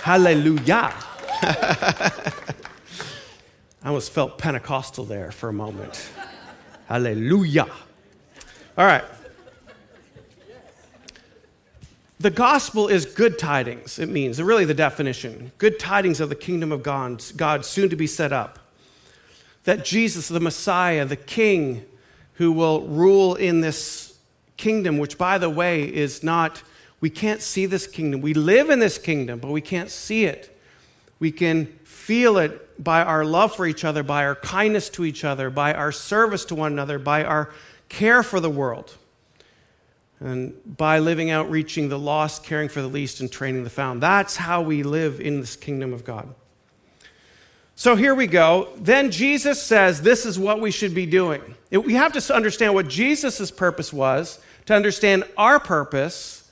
hallelujah? 0.02 0.94
I 1.42 2.12
almost 3.86 4.12
felt 4.12 4.38
Pentecostal 4.38 5.06
there 5.06 5.32
for 5.32 5.48
a 5.48 5.54
moment. 5.54 6.10
Hallelujah. 6.86 7.68
All 8.78 8.86
right. 8.86 9.04
The 12.20 12.30
gospel 12.32 12.88
is 12.88 13.06
good 13.06 13.38
tidings, 13.38 14.00
it 14.00 14.08
means, 14.10 14.42
really 14.42 14.66
the 14.66 14.74
definition. 14.74 15.52
Good 15.58 15.80
tidings 15.80 16.20
of 16.20 16.30
the 16.30 16.36
kingdom 16.36 16.72
of 16.72 16.82
God, 16.82 17.24
God 17.36 17.66
soon 17.66 17.90
to 17.90 17.96
be 17.96 18.08
set 18.08 18.32
up. 18.32 18.60
That 19.66 19.84
Jesus, 19.84 20.30
the 20.30 20.40
Messiah, 20.40 21.06
the 21.06 21.18
King, 21.18 21.86
who 22.36 22.52
will 22.52 22.82
rule 22.88 23.36
in 23.36 23.62
this 23.62 24.18
kingdom, 24.58 24.98
which, 24.98 25.18
by 25.18 25.38
the 25.38 25.50
way, 25.50 25.84
is 25.84 26.24
not, 26.24 26.64
we 27.02 27.10
can't 27.10 27.42
see 27.42 27.66
this 27.66 27.86
kingdom. 27.86 28.22
We 28.22 28.34
live 28.34 28.70
in 28.70 28.80
this 28.80 28.98
kingdom, 28.98 29.40
but 29.40 29.52
we 29.52 29.62
can't 29.62 29.90
see 29.90 30.26
it. 30.26 30.58
We 31.20 31.32
can 31.32 31.66
feel 31.84 32.38
it 32.38 32.65
by 32.78 33.02
our 33.02 33.24
love 33.24 33.56
for 33.56 33.66
each 33.66 33.86
other, 33.86 34.04
by 34.04 34.26
our 34.26 34.36
kindness 34.36 34.90
to 34.90 35.06
each 35.06 35.24
other, 35.24 35.50
by 35.50 35.74
our 35.74 35.92
service 35.92 36.46
to 36.46 36.56
one 36.56 36.72
another, 36.72 37.00
by 37.00 37.24
our 37.24 37.52
care 37.90 38.24
for 38.24 38.40
the 38.40 38.50
world, 38.50 38.96
and 40.20 40.54
by 40.78 41.00
living 41.00 41.30
out, 41.30 41.50
reaching 41.50 41.90
the 41.90 42.00
lost, 42.00 42.44
caring 42.44 42.70
for 42.70 42.82
the 42.82 42.88
least, 42.88 43.20
and 43.20 43.32
training 43.32 43.64
the 43.64 43.70
found. 43.70 44.02
That's 44.02 44.36
how 44.36 44.62
we 44.62 44.84
live 44.84 45.22
in 45.22 45.40
this 45.40 45.56
kingdom 45.56 45.94
of 45.94 46.04
God. 46.04 46.34
So 47.76 47.96
here 47.96 48.16
we 48.16 48.28
go. 48.28 48.70
Then 48.78 49.12
Jesus 49.12 49.62
says 49.62 50.02
this 50.02 50.26
is 50.26 50.40
what 50.40 50.62
we 50.62 50.72
should 50.72 50.96
be 50.96 51.06
doing. 51.06 51.56
We 51.70 51.96
have 51.96 52.14
to 52.14 52.34
understand 52.34 52.74
what 52.74 52.88
Jesus' 52.88 53.52
purpose 53.52 53.92
was 53.92 54.40
to 54.66 54.74
understand 54.74 55.26
our 55.38 55.60
purpose, 55.60 56.50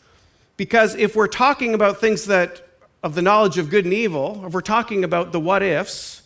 because 0.57 0.95
if 0.95 1.15
we're 1.15 1.27
talking 1.27 1.73
about 1.73 1.99
things 1.99 2.25
that 2.25 2.67
of 3.03 3.15
the 3.15 3.21
knowledge 3.21 3.57
of 3.57 3.69
good 3.69 3.83
and 3.83 3.93
evil, 3.93 4.43
if 4.47 4.53
we're 4.53 4.61
talking 4.61 5.03
about 5.03 5.33
the 5.33 5.39
what 5.39 5.61
ifs, 5.61 6.21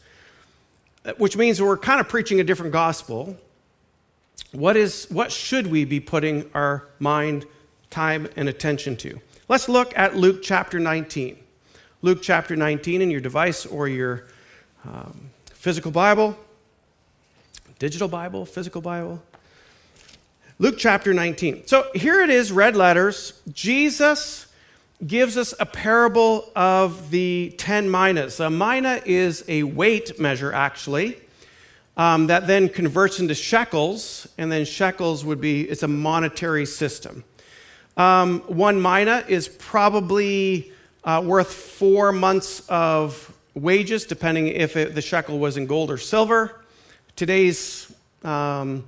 which 1.18 1.36
means 1.36 1.62
we're 1.62 1.78
kind 1.78 2.00
of 2.00 2.08
preaching 2.08 2.40
a 2.40 2.44
different 2.44 2.72
gospel, 2.72 3.36
what, 4.52 4.78
is, 4.78 5.08
what 5.10 5.32
should 5.32 5.68
we 5.68 5.86
be 5.86 6.00
putting 6.00 6.50
our 6.54 6.88
mind, 7.00 7.46
time, 7.90 8.30
and 8.36 8.48
attention 8.48 8.96
to? 8.98 9.20
Let's 9.50 9.68
look 9.68 9.98
at 9.98 10.16
Luke 10.16 10.42
chapter 10.44 10.80
19. 10.80 11.38
Luke 12.04 12.20
chapter 12.22 12.56
19 12.56 13.02
in 13.02 13.10
your 13.10 13.22
device 13.22 13.66
or 13.66 13.88
your 13.88 14.28
um, 14.86 15.32
physical 15.46 15.90
Bible, 15.90 16.38
digital 17.80 18.08
Bible, 18.08 18.46
physical 18.46 18.82
Bible. 18.82 19.22
Luke 20.60 20.76
chapter 20.78 21.14
19. 21.14 21.66
So 21.66 21.88
here 21.96 22.22
it 22.22 22.30
is, 22.30 22.52
red 22.52 22.76
letters. 22.76 23.42
Jesus 23.52 24.47
gives 25.06 25.38
us 25.38 25.54
a 25.60 25.66
parable 25.66 26.52
of 26.56 27.12
the 27.12 27.54
10 27.58 27.90
minas. 27.90 28.40
A 28.40 28.50
mina 28.50 29.02
is 29.06 29.44
a 29.48 29.64
weight 29.64 30.20
measure, 30.20 30.52
actually, 30.52 31.18
um, 31.96 32.28
that 32.28 32.48
then 32.48 32.68
converts 32.70 33.20
into 33.20 33.36
shekels, 33.36 34.28
and 34.38 34.52
then 34.52 34.66
shekels 34.66 35.24
would 35.24 35.40
be, 35.40 35.62
it's 35.62 35.84
a 35.84 35.88
monetary 35.88 36.66
system. 36.66 37.24
Um, 37.96 38.42
one 38.42 38.82
mina 38.82 39.24
is 39.28 39.48
probably 39.48 40.72
uh, 41.04 41.22
worth 41.24 41.54
four 41.54 42.12
months 42.12 42.62
of 42.68 43.34
wages, 43.54 44.06
depending 44.06 44.48
if 44.48 44.76
it, 44.76 44.96
the 44.96 45.02
shekel 45.02 45.40
was 45.40 45.58
in 45.58 45.68
gold 45.68 45.92
or 45.92 45.98
silver. 45.98 46.62
Today's 47.16 47.92
um, 48.24 48.84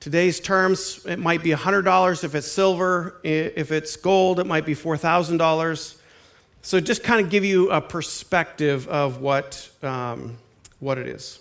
Today's 0.00 0.40
terms, 0.40 1.04
it 1.04 1.18
might 1.18 1.42
be 1.42 1.50
$100 1.50 2.24
if 2.24 2.34
it's 2.34 2.50
silver. 2.50 3.20
If 3.22 3.70
it's 3.70 3.96
gold, 3.96 4.40
it 4.40 4.46
might 4.46 4.64
be 4.64 4.74
$4,000. 4.74 5.96
So 6.62 6.80
just 6.80 7.02
kind 7.02 7.22
of 7.22 7.30
give 7.30 7.44
you 7.44 7.70
a 7.70 7.82
perspective 7.82 8.88
of 8.88 9.20
what, 9.20 9.68
um, 9.82 10.38
what 10.78 10.96
it 10.96 11.06
is. 11.06 11.40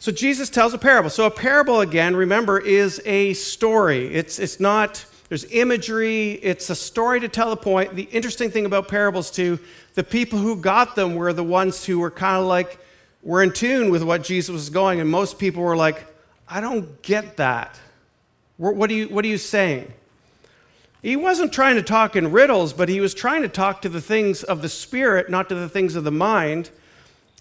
So 0.00 0.10
Jesus 0.10 0.50
tells 0.50 0.74
a 0.74 0.78
parable. 0.78 1.08
So 1.08 1.24
a 1.26 1.30
parable, 1.30 1.82
again, 1.82 2.16
remember, 2.16 2.58
is 2.58 3.00
a 3.04 3.32
story. 3.34 4.12
It's, 4.12 4.40
it's 4.40 4.58
not, 4.58 5.04
there's 5.28 5.44
imagery, 5.52 6.32
it's 6.42 6.68
a 6.68 6.74
story 6.74 7.20
to 7.20 7.28
tell 7.28 7.52
a 7.52 7.56
point. 7.56 7.94
The 7.94 8.08
interesting 8.10 8.50
thing 8.50 8.66
about 8.66 8.88
parables, 8.88 9.30
too, 9.30 9.60
the 9.94 10.02
people 10.02 10.40
who 10.40 10.56
got 10.56 10.96
them 10.96 11.14
were 11.14 11.32
the 11.32 11.44
ones 11.44 11.84
who 11.84 12.00
were 12.00 12.10
kind 12.10 12.40
of 12.40 12.46
like, 12.46 12.80
were 13.22 13.40
in 13.40 13.52
tune 13.52 13.92
with 13.92 14.02
what 14.02 14.24
Jesus 14.24 14.50
was 14.50 14.68
going, 14.68 15.00
and 15.00 15.08
most 15.08 15.38
people 15.38 15.62
were 15.62 15.76
like, 15.76 16.15
I 16.48 16.60
don't 16.60 17.02
get 17.02 17.36
that. 17.38 17.78
What 18.56 18.90
are 18.90 18.94
you, 18.94 19.08
what 19.08 19.24
are 19.24 19.28
you 19.28 19.38
saying? 19.38 19.92
He 21.02 21.14
wasn't 21.14 21.52
trying 21.52 21.76
to 21.76 21.82
talk 21.82 22.16
in 22.16 22.32
riddles, 22.32 22.72
but 22.72 22.88
he 22.88 23.00
was 23.00 23.14
trying 23.14 23.42
to 23.42 23.48
talk 23.48 23.82
to 23.82 23.88
the 23.88 24.00
things 24.00 24.42
of 24.42 24.62
the 24.62 24.68
spirit, 24.68 25.30
not 25.30 25.48
to 25.50 25.54
the 25.54 25.68
things 25.68 25.94
of 25.94 26.04
the 26.04 26.10
mind. 26.10 26.70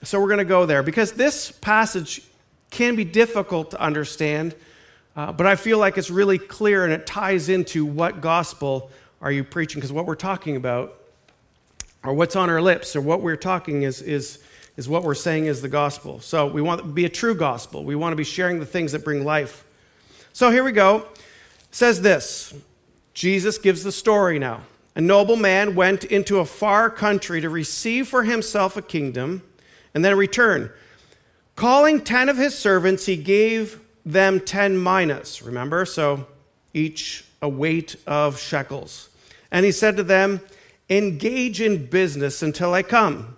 So 0.04 0.20
we're 0.20 0.28
going 0.28 0.40
to 0.40 0.46
go 0.46 0.66
there 0.66 0.84
because 0.84 1.14
this 1.14 1.52
passage 1.52 2.22
can 2.70 2.96
be 2.96 3.06
difficult 3.06 3.72
to 3.72 3.82
understand, 3.82 4.54
uh, 5.16 5.32
but 5.32 5.48
I 5.48 5.56
feel 5.56 5.80
like 5.80 5.98
it's 5.98 6.12
really 6.12 6.38
clear 6.38 6.84
and 6.84 6.92
it 6.92 7.08
ties 7.08 7.48
into 7.48 7.86
what 7.86 8.22
gospel 8.22 8.92
are 9.22 9.32
you 9.32 9.44
preaching? 9.44 9.80
Because 9.80 9.94
what 9.94 10.06
we're 10.06 10.16
talking 10.16 10.58
about, 10.58 11.00
or 12.04 12.14
what's 12.14 12.36
on 12.36 12.50
our 12.50 12.62
lips, 12.62 12.96
or 12.96 13.02
what 13.02 13.22
we're 13.22 13.38
talking 13.38 13.84
is, 13.84 14.02
is 14.02 14.40
is 14.78 14.90
what 14.90 15.04
we're 15.04 15.16
saying 15.16 15.46
is 15.46 15.62
the 15.62 15.70
gospel. 15.70 16.20
So 16.20 16.48
we 16.48 16.62
want 16.62 16.82
to 16.82 16.88
be 16.88 17.06
a 17.06 17.10
true 17.10 17.36
gospel. 17.36 17.84
We 17.84 17.96
want 17.96 18.12
to 18.12 18.18
be 18.18 18.24
sharing 18.24 18.60
the 18.60 18.66
things 18.66 18.92
that 18.92 19.04
bring 19.04 19.24
life. 19.24 19.66
So 20.34 20.52
here 20.52 20.64
we 20.64 20.72
go. 20.72 20.98
It 20.98 21.06
says 21.72 22.02
this 22.02 22.54
Jesus 23.14 23.58
gives 23.58 23.84
the 23.84 23.92
story 23.92 24.40
now. 24.40 24.62
A 24.96 25.02
noble 25.02 25.36
man 25.36 25.76
went 25.76 26.06
into 26.06 26.40
a 26.40 26.46
far 26.46 26.90
country 26.90 27.42
to 27.42 27.50
receive 27.50 28.08
for 28.08 28.24
himself 28.24 28.78
a 28.78 28.82
kingdom 28.82 29.44
and 29.94 30.04
then 30.04 30.16
return. 30.18 30.72
Calling 31.56 32.02
10 32.02 32.30
of 32.30 32.38
his 32.38 32.58
servants, 32.58 33.06
he 33.06 33.18
gave 33.18 33.82
them 34.06 34.40
10 34.40 34.82
minas. 34.82 35.42
Remember? 35.42 35.86
So 35.86 36.28
each 36.74 37.26
a 37.42 37.50
weight 37.50 37.96
of 38.06 38.40
shekels. 38.40 39.10
And 39.52 39.66
he 39.66 39.72
said 39.72 39.98
to 39.98 40.04
them, 40.04 40.42
Engage 40.90 41.62
in 41.62 41.88
business 41.88 42.44
until 42.44 42.74
I 42.74 42.84
come. 42.84 43.38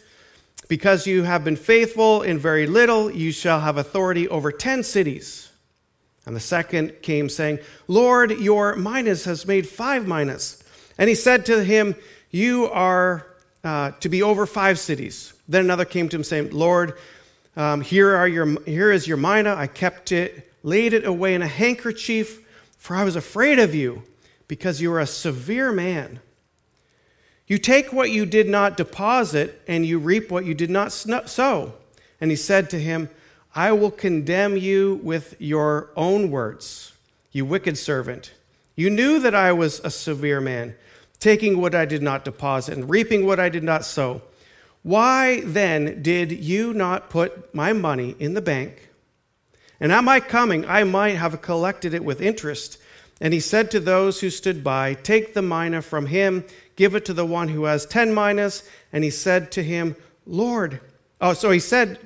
Because 0.71 1.05
you 1.05 1.23
have 1.23 1.43
been 1.43 1.57
faithful 1.57 2.21
in 2.21 2.39
very 2.39 2.65
little, 2.65 3.11
you 3.11 3.33
shall 3.33 3.59
have 3.59 3.75
authority 3.75 4.29
over 4.29 4.53
ten 4.53 4.83
cities. 4.83 5.51
And 6.25 6.33
the 6.33 6.39
second 6.39 7.01
came, 7.01 7.27
saying, 7.27 7.59
Lord, 7.89 8.39
your 8.39 8.77
minas 8.77 9.25
has 9.25 9.45
made 9.45 9.67
five 9.67 10.07
minas. 10.07 10.63
And 10.97 11.09
he 11.09 11.15
said 11.15 11.45
to 11.47 11.61
him, 11.61 11.93
You 12.29 12.69
are 12.69 13.27
uh, 13.65 13.91
to 13.99 14.07
be 14.07 14.23
over 14.23 14.45
five 14.45 14.79
cities. 14.79 15.33
Then 15.45 15.65
another 15.65 15.83
came 15.83 16.07
to 16.07 16.15
him, 16.15 16.23
saying, 16.23 16.51
Lord, 16.51 16.97
um, 17.57 17.81
here, 17.81 18.15
are 18.15 18.29
your, 18.29 18.57
here 18.63 18.93
is 18.93 19.05
your 19.05 19.17
mina. 19.17 19.53
I 19.53 19.67
kept 19.67 20.13
it, 20.13 20.53
laid 20.63 20.93
it 20.93 21.05
away 21.05 21.35
in 21.35 21.41
a 21.41 21.47
handkerchief, 21.47 22.39
for 22.77 22.95
I 22.95 23.03
was 23.03 23.17
afraid 23.17 23.59
of 23.59 23.75
you 23.75 24.03
because 24.47 24.79
you 24.79 24.93
are 24.93 25.01
a 25.01 25.05
severe 25.05 25.73
man. 25.73 26.21
You 27.51 27.57
take 27.57 27.91
what 27.91 28.11
you 28.11 28.25
did 28.25 28.47
not 28.47 28.77
deposit, 28.77 29.61
and 29.67 29.85
you 29.85 29.99
reap 29.99 30.31
what 30.31 30.45
you 30.45 30.53
did 30.53 30.69
not 30.69 30.93
sow. 30.93 31.73
And 32.21 32.31
he 32.31 32.37
said 32.37 32.69
to 32.69 32.79
him, 32.79 33.09
I 33.53 33.73
will 33.73 33.91
condemn 33.91 34.55
you 34.55 35.01
with 35.03 35.35
your 35.37 35.89
own 35.97 36.31
words, 36.31 36.93
you 37.33 37.43
wicked 37.43 37.77
servant. 37.77 38.31
You 38.77 38.89
knew 38.89 39.19
that 39.19 39.35
I 39.35 39.51
was 39.51 39.81
a 39.81 39.89
severe 39.89 40.39
man, 40.39 40.75
taking 41.19 41.59
what 41.59 41.75
I 41.75 41.83
did 41.83 42.01
not 42.01 42.23
deposit 42.23 42.73
and 42.77 42.89
reaping 42.89 43.25
what 43.25 43.37
I 43.37 43.49
did 43.49 43.65
not 43.65 43.83
sow. 43.83 44.21
Why 44.81 45.41
then 45.41 46.01
did 46.01 46.31
you 46.31 46.73
not 46.73 47.09
put 47.09 47.53
my 47.53 47.73
money 47.73 48.15
in 48.17 48.33
the 48.33 48.41
bank? 48.41 48.87
And 49.77 49.91
at 49.91 50.05
my 50.05 50.21
coming, 50.21 50.65
I 50.69 50.85
might 50.85 51.17
have 51.17 51.41
collected 51.41 51.93
it 51.93 52.05
with 52.05 52.21
interest. 52.21 52.77
And 53.19 53.33
he 53.33 53.41
said 53.41 53.69
to 53.71 53.81
those 53.81 54.21
who 54.21 54.29
stood 54.29 54.63
by, 54.63 54.93
Take 54.93 55.33
the 55.33 55.41
mina 55.41 55.81
from 55.81 56.07
him, 56.07 56.45
give 56.81 56.95
it 56.95 57.05
to 57.05 57.13
the 57.13 57.23
one 57.23 57.47
who 57.49 57.65
has 57.65 57.85
ten 57.85 58.11
minas. 58.11 58.63
And 58.91 59.03
he 59.03 59.11
said 59.11 59.51
to 59.51 59.61
him, 59.61 59.95
Lord, 60.25 60.81
oh, 61.21 61.33
so 61.33 61.51
he 61.51 61.59
said, 61.59 61.99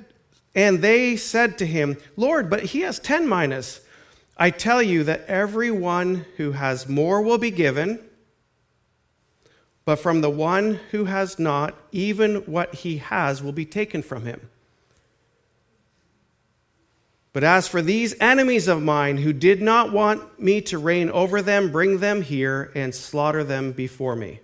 and 0.54 0.82
they 0.82 1.16
said 1.16 1.58
to 1.60 1.66
him, 1.66 1.96
Lord, 2.18 2.50
but 2.50 2.64
he 2.64 2.82
has 2.82 3.00
ten 3.00 3.28
minas. 3.28 3.80
I 4.36 4.50
tell 4.50 4.84
you 4.84 5.06
that 5.06 5.26
everyone 5.28 6.26
who 6.36 6.52
has 6.52 6.90
more 6.90 7.22
will 7.22 7.38
be 7.38 7.52
given, 7.52 8.02
but 9.86 9.96
from 9.96 10.20
the 10.20 10.30
one 10.30 10.82
who 10.92 11.06
has 11.06 11.40
not, 11.40 11.74
even 11.94 12.38
what 12.46 12.76
he 12.76 12.98
has 12.98 13.42
will 13.42 13.54
be 13.54 13.66
taken 13.66 14.02
from 14.02 14.26
him. 14.26 14.50
But 17.32 17.46
as 17.46 17.70
for 17.70 17.82
these 17.82 18.14
enemies 18.20 18.68
of 18.68 18.82
mine 18.82 19.20
who 19.20 19.32
did 19.32 19.62
not 19.62 19.94
want 19.94 20.38
me 20.38 20.60
to 20.64 20.78
reign 20.78 21.10
over 21.12 21.42
them, 21.42 21.72
bring 21.72 22.00
them 22.00 22.24
here 22.24 22.74
and 22.76 22.94
slaughter 22.94 23.46
them 23.46 23.72
before 23.72 24.18
me. 24.18 24.42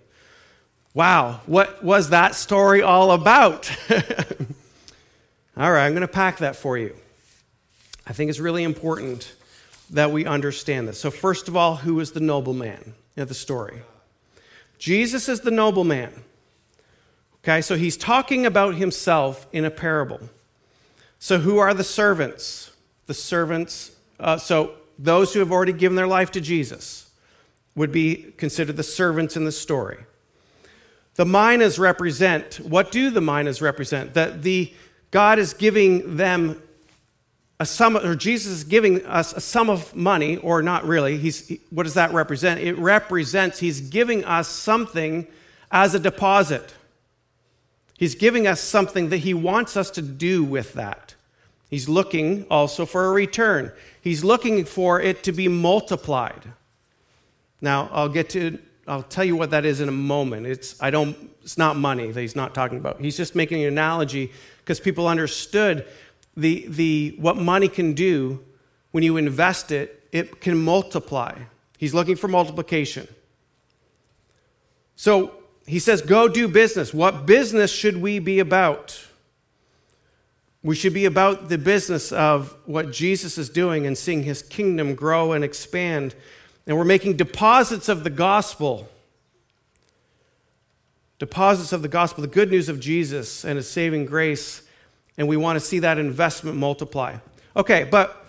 Wow, 0.94 1.42
what 1.46 1.84
was 1.84 2.10
that 2.10 2.36
story 2.36 2.82
all 2.82 3.12
about? 3.12 3.72
all 5.58 5.72
right, 5.72 5.86
I'm 5.86 5.94
going 5.94 6.02
to 6.02 6.08
pack 6.08 6.40
that 6.40 6.56
for 6.56 6.78
you. 6.78 6.96
I 8.06 8.14
think 8.14 8.30
it's 8.30 8.40
really 8.40 8.64
important 8.64 9.34
that 9.92 10.12
we 10.12 10.26
understand 10.26 10.88
this. 10.88 11.00
So, 11.00 11.12
first 11.12 11.48
of 11.48 11.56
all, 11.56 11.78
who 11.78 12.00
is 12.00 12.12
the 12.12 12.20
nobleman 12.20 12.94
in 13.16 13.28
the 13.28 13.34
story? 13.34 13.82
Jesus 14.80 15.30
is 15.30 15.42
the 15.42 15.52
nobleman. 15.52 16.12
Okay, 17.44 17.62
so 17.62 17.76
he's 17.76 17.98
talking 17.98 18.46
about 18.46 18.76
himself 18.76 19.48
in 19.54 19.66
a 19.66 19.72
parable. 19.72 20.20
So, 21.20 21.40
who 21.40 21.58
are 21.58 21.74
the 21.74 21.84
servants? 21.84 22.72
the 23.12 23.16
servants, 23.16 23.92
uh, 24.22 24.38
so 24.38 24.72
those 24.98 25.34
who 25.34 25.40
have 25.40 25.52
already 25.52 25.74
given 25.74 25.98
their 25.98 26.08
life 26.08 26.32
to 26.32 26.40
Jesus 26.40 27.12
would 27.76 27.92
be 27.92 28.34
considered 28.38 28.78
the 28.78 28.84
servants 28.84 29.36
in 29.36 29.44
the 29.44 29.52
story. 29.52 29.98
The 31.16 31.26
minas 31.26 31.78
represent, 31.78 32.56
what 32.62 32.92
do 32.92 33.10
the 33.10 33.22
minas 33.22 33.62
represent? 33.62 34.14
That 34.14 34.44
the 34.44 34.74
God 35.12 35.40
is 35.40 35.54
giving 35.54 36.16
them 36.16 36.62
a 37.60 37.66
sum, 37.66 37.96
or 37.98 38.16
Jesus 38.16 38.52
is 38.52 38.64
giving 38.64 39.06
us 39.06 39.34
a 39.34 39.42
sum 39.42 39.70
of 39.70 39.96
money, 39.96 40.38
or 40.38 40.64
not 40.64 40.84
really. 40.86 41.18
He's, 41.18 41.52
what 41.70 41.84
does 41.84 41.94
that 41.94 42.12
represent? 42.12 42.60
It 42.60 42.76
represents 42.78 43.60
he's 43.60 43.82
giving 43.82 44.26
us 44.26 44.48
something 44.48 45.28
as 45.70 45.94
a 45.94 46.00
deposit. 46.00 46.74
He's 48.00 48.16
giving 48.16 48.48
us 48.48 48.60
something 48.60 49.10
that 49.10 49.18
he 49.18 49.36
wants 49.36 49.78
us 49.78 49.92
to 49.92 50.02
do 50.02 50.44
with 50.44 50.74
that. 50.74 51.14
He's 51.70 51.88
looking 51.88 52.48
also 52.50 52.86
for 52.86 53.06
a 53.06 53.12
return. 53.12 53.72
He's 54.02 54.24
looking 54.24 54.66
for 54.66 55.00
it 55.00 55.24
to 55.24 55.32
be 55.32 55.48
multiplied. 55.48 56.54
Now, 57.62 57.90
I'll 57.92 58.10
get 58.10 58.32
to 58.32 58.58
I'll 58.92 59.04
tell 59.04 59.24
you 59.24 59.38
what 59.38 59.52
that 59.52 59.64
is 59.64 59.80
in 59.80 59.88
a 59.88 59.94
moment. 59.94 60.46
It's 60.46 60.76
I 60.82 60.92
don't 60.92 61.16
it's 61.44 61.58
not 61.58 61.78
money 61.78 62.12
that 62.12 62.20
he's 62.20 62.36
not 62.36 62.54
talking 62.54 62.78
about. 62.78 63.00
He's 63.00 63.16
just 63.16 63.36
making 63.36 63.62
an 63.62 63.70
analogy 63.70 64.34
because 64.58 64.82
people 64.82 65.08
understood 65.08 65.88
the 66.36 66.66
the 66.68 67.16
what 67.18 67.38
money 67.38 67.70
can 67.70 67.94
do 67.94 68.44
when 68.92 69.06
you 69.06 69.16
invest 69.16 69.72
it, 69.72 70.04
it 70.12 70.42
can 70.42 70.62
multiply. 70.62 71.38
He's 71.78 71.94
looking 71.94 72.18
for 72.18 72.28
multiplication. 72.28 73.08
So, 74.98 75.36
he 75.66 75.80
says 75.80 76.02
go 76.02 76.28
do 76.28 76.50
business. 76.50 76.94
What 76.94 77.26
business 77.26 77.72
should 77.72 77.96
we 77.96 78.20
be 78.20 78.40
about? 78.40 79.08
We 80.64 80.76
should 80.76 80.94
be 80.94 81.06
about 81.06 81.48
the 81.48 81.58
business 81.58 82.12
of 82.12 82.58
what 82.66 82.92
Jesus 82.92 83.38
is 83.38 83.50
doing 83.50 83.88
and 83.88 83.98
seeing 83.98 84.24
his 84.24 84.42
kingdom 84.42 84.96
grow 84.96 85.32
and 85.32 85.46
expand. 85.46 86.14
And 86.68 86.78
we're 86.78 86.86
making 86.86 87.18
deposits 87.18 87.90
of 87.90 88.04
the 88.04 88.10
gospel. 88.10 88.90
Deposits 91.20 91.72
of 91.74 91.82
the 91.82 91.88
gospel, 91.88 92.22
the 92.22 92.28
good 92.28 92.52
news 92.52 92.70
of 92.70 92.80
Jesus 92.80 93.44
and 93.44 93.58
his 93.58 93.70
saving 93.70 94.06
grace. 94.06 94.62
And 95.18 95.28
we 95.28 95.38
want 95.38 95.60
to 95.60 95.66
see 95.66 95.80
that 95.80 95.98
investment 95.98 96.58
multiply. 96.58 97.18
Okay, 97.56 97.84
but 97.84 98.26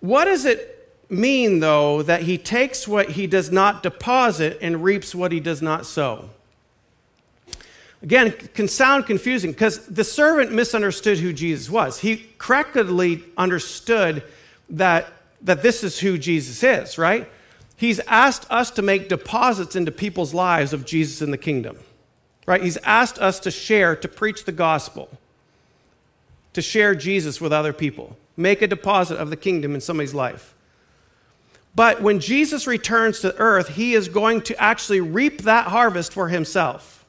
what 0.00 0.26
does 0.26 0.44
it 0.44 1.00
mean, 1.08 1.60
though, 1.60 2.02
that 2.02 2.22
he 2.22 2.38
takes 2.38 2.86
what 2.86 3.10
he 3.10 3.26
does 3.26 3.50
not 3.50 3.82
deposit 3.82 4.58
and 4.60 4.82
reaps 4.82 5.14
what 5.14 5.32
he 5.32 5.40
does 5.40 5.62
not 5.62 5.86
sow? 5.86 6.30
Again, 8.02 8.32
can 8.32 8.66
sound 8.66 9.06
confusing 9.06 9.52
because 9.52 9.86
the 9.86 10.02
servant 10.02 10.52
misunderstood 10.52 11.18
who 11.18 11.32
Jesus 11.32 11.70
was. 11.70 12.00
He 12.00 12.26
correctly 12.36 13.22
understood 13.36 14.24
that, 14.70 15.06
that 15.42 15.62
this 15.62 15.84
is 15.84 16.00
who 16.00 16.18
Jesus 16.18 16.64
is, 16.64 16.98
right? 16.98 17.28
He's 17.82 17.98
asked 18.06 18.46
us 18.48 18.70
to 18.70 18.80
make 18.80 19.08
deposits 19.08 19.74
into 19.74 19.90
people's 19.90 20.32
lives 20.32 20.72
of 20.72 20.86
Jesus 20.86 21.20
in 21.20 21.32
the 21.32 21.36
kingdom, 21.36 21.78
right? 22.46 22.62
He's 22.62 22.76
asked 22.84 23.18
us 23.18 23.40
to 23.40 23.50
share, 23.50 23.96
to 23.96 24.06
preach 24.06 24.44
the 24.44 24.52
gospel, 24.52 25.08
to 26.52 26.62
share 26.62 26.94
Jesus 26.94 27.40
with 27.40 27.52
other 27.52 27.72
people, 27.72 28.16
make 28.36 28.62
a 28.62 28.68
deposit 28.68 29.16
of 29.16 29.30
the 29.30 29.36
kingdom 29.36 29.74
in 29.74 29.80
somebody's 29.80 30.14
life. 30.14 30.54
But 31.74 32.00
when 32.00 32.20
Jesus 32.20 32.68
returns 32.68 33.18
to 33.18 33.36
earth, 33.36 33.70
he 33.70 33.94
is 33.94 34.08
going 34.08 34.42
to 34.42 34.62
actually 34.62 35.00
reap 35.00 35.42
that 35.42 35.66
harvest 35.66 36.12
for 36.12 36.28
himself. 36.28 37.04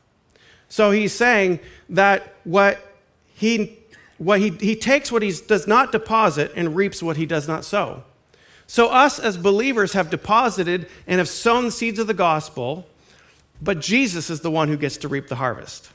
So 0.70 0.90
he's 0.90 1.14
saying 1.14 1.60
that 1.90 2.34
what 2.46 2.96
he, 3.36 3.78
what 4.18 4.40
he, 4.40 4.50
he 4.50 4.76
takes 4.76 5.12
what 5.12 5.22
he 5.22 5.34
does 5.48 5.68
not 5.68 5.92
deposit 5.92 6.52
and 6.56 6.76
reaps 6.76 7.04
what 7.04 7.18
he 7.18 7.28
does 7.28 7.48
not 7.48 7.64
sow. 7.64 8.06
So, 8.74 8.88
us 8.88 9.20
as 9.20 9.38
believers 9.38 9.94
have 9.94 10.10
deposited 10.10 10.88
and 11.06 11.20
have 11.20 11.30
sown 11.30 11.70
seeds 11.70 12.00
of 12.00 12.08
the 12.08 12.14
gospel, 12.16 12.88
but 13.62 13.80
Jesus 13.80 14.32
is 14.32 14.42
the 14.42 14.50
one 14.50 14.68
who 14.68 14.78
gets 14.78 14.98
to 14.98 15.08
reap 15.08 15.28
the 15.28 15.36
harvest. 15.36 15.92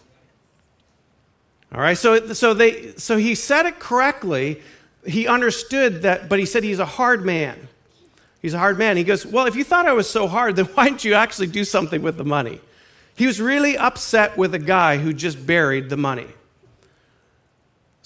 All 1.75 1.81
right, 1.81 1.99
so, 1.99 2.35
so, 2.35 2.55
they, 2.55 2.93
so 2.93 3.17
he 3.17 3.35
said 3.35 3.67
it 3.67 3.81
correctly. 3.81 4.62
He 5.05 5.27
understood 5.27 6.03
that, 6.03 6.29
but 6.29 6.38
he 6.38 6.47
said 6.47 6.62
he's 6.62 6.79
a 6.79 6.85
hard 6.87 7.27
man. 7.27 7.67
He's 8.43 8.55
a 8.55 8.59
hard 8.61 8.79
man. 8.79 8.97
He 8.97 9.03
goes, 9.03 9.27
Well, 9.27 9.47
if 9.47 9.57
you 9.57 9.64
thought 9.64 9.87
I 9.87 9.93
was 9.93 10.09
so 10.09 10.29
hard, 10.29 10.55
then 10.55 10.67
why 10.75 10.85
didn't 10.85 11.05
you 11.05 11.14
actually 11.14 11.49
do 11.49 11.64
something 11.64 12.01
with 12.01 12.17
the 12.17 12.25
money? 12.25 12.61
He 13.17 13.27
was 13.27 13.41
really 13.41 13.77
upset 13.77 14.38
with 14.38 14.55
a 14.55 14.61
guy 14.61 14.99
who 14.99 15.12
just 15.12 15.45
buried 15.45 15.91
the 15.91 15.97
money. 15.97 16.29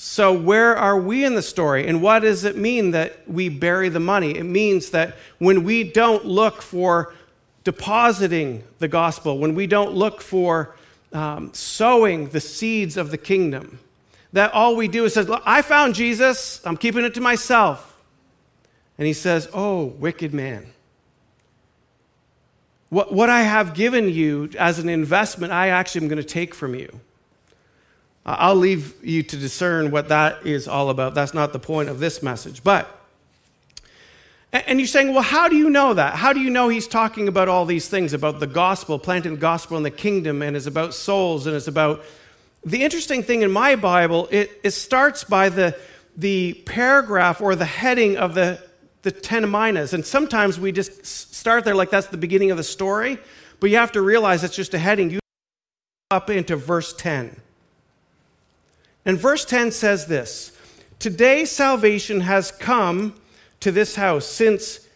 So, 0.05 0.33
where 0.33 0.77
are 0.77 0.99
we 0.99 1.25
in 1.25 1.37
the 1.37 1.43
story? 1.43 1.87
And 1.87 2.03
what 2.03 2.23
does 2.23 2.43
it 2.43 2.57
mean 2.57 2.91
that 2.91 3.21
we 3.29 3.49
bury 3.49 3.89
the 3.89 4.01
money? 4.01 4.37
It 4.37 4.43
means 4.43 4.91
that 4.91 5.17
when 5.39 5.63
we 5.63 5.85
don't 5.85 6.25
look 6.25 6.61
for 6.61 7.15
depositing 7.63 8.65
the 8.81 8.89
gospel, 8.89 9.39
when 9.39 9.55
we 9.55 9.69
don't 9.69 9.93
look 9.93 10.21
for 10.21 10.75
um, 11.13 11.55
sowing 11.55 12.31
the 12.31 12.41
seeds 12.41 12.97
of 12.97 13.13
the 13.13 13.17
kingdom, 13.17 13.79
that 14.33 14.53
all 14.53 14.75
we 14.75 14.89
do 14.89 15.05
is 15.05 15.15
say, 15.15 15.25
I 15.45 15.63
found 15.63 15.95
Jesus, 15.95 16.61
I'm 16.67 16.77
keeping 16.77 17.05
it 17.05 17.15
to 17.15 17.21
myself. 17.21 17.97
And 18.99 19.07
he 19.07 19.13
says, 19.13 19.49
Oh, 19.55 19.85
wicked 19.85 20.35
man. 20.35 20.67
What, 22.89 23.13
what 23.13 23.31
I 23.31 23.43
have 23.43 23.73
given 23.73 24.09
you 24.09 24.51
as 24.59 24.81
an 24.81 24.89
investment, 24.89 25.53
I 25.53 25.69
actually 25.69 26.01
am 26.01 26.09
going 26.09 26.21
to 26.21 26.29
take 26.29 26.57
from 26.57 26.75
you. 26.75 27.01
I'll 28.25 28.57
leave 28.57 28.95
you 29.05 29.23
to 29.23 29.37
discern 29.37 29.91
what 29.91 30.09
that 30.09 30.47
is 30.47 30.69
all 30.69 30.91
about. 30.91 31.15
That's 31.15 31.35
not 31.35 31.53
the 31.53 31.59
point 31.59 31.89
of 31.89 31.99
this 31.99 32.23
message. 32.23 32.63
But, 32.63 32.89
and 34.53 34.79
you're 34.79 34.87
saying, 34.87 35.13
well, 35.13 35.23
how 35.23 35.49
do 35.49 35.57
you 35.57 35.71
know 35.71 35.95
that? 35.95 36.15
How 36.15 36.33
do 36.33 36.41
you 36.41 36.51
know 36.51 36.69
he's 36.69 36.87
talking 36.87 37.27
about 37.27 37.49
all 37.49 37.65
these 37.65 37.89
things, 37.89 38.13
about 38.13 38.39
the 38.39 38.47
gospel, 38.47 38.99
planting 38.99 39.33
the 39.33 39.41
gospel 39.41 39.77
in 39.77 39.83
the 39.83 39.91
kingdom, 39.91 40.41
and 40.41 40.57
is 40.57 40.67
about 40.67 40.95
souls, 40.95 41.47
and 41.47 41.57
is 41.57 41.67
about. 41.67 42.05
The 42.65 42.85
interesting 42.85 43.25
thing 43.25 43.43
in 43.43 43.51
my 43.51 43.75
Bible, 43.75 44.29
it, 44.31 44.53
it 44.63 44.71
starts 44.71 45.25
by 45.25 45.49
the, 45.49 45.77
the 46.17 46.55
paragraph 46.65 47.41
or 47.41 47.57
the 47.57 47.65
heading 47.65 48.17
of 48.17 48.35
the 48.35 48.63
the 49.03 49.11
10 49.11 49.51
minas. 49.51 49.93
And 49.93 50.07
sometimes 50.07 50.59
we 50.59 50.73
just 50.73 51.05
start 51.05 51.65
there 51.65 51.75
like 51.75 51.91
that's 51.91 52.07
the 52.07 52.17
beginning 52.17 52.51
of 52.51 52.57
the 52.57 52.65
story, 52.65 53.19
but 53.61 53.71
you 53.71 53.77
have 53.77 53.93
to 53.93 54.01
realize 54.01 54.45
it's 54.45 54.57
just 54.57 54.75
a 54.75 54.79
heading. 54.79 55.11
You 55.11 55.21
up 56.11 56.31
into 56.31 56.57
verse 56.57 56.93
10. 56.93 57.41
And 59.05 59.19
verse 59.19 59.45
10 59.45 59.73
says 59.73 60.07
this 60.07 60.57
Today 60.99 61.45
salvation 61.45 62.21
has 62.21 62.51
come 62.51 63.15
to 63.61 63.71
this 63.71 63.97
house, 63.97 64.27
since 64.27 64.89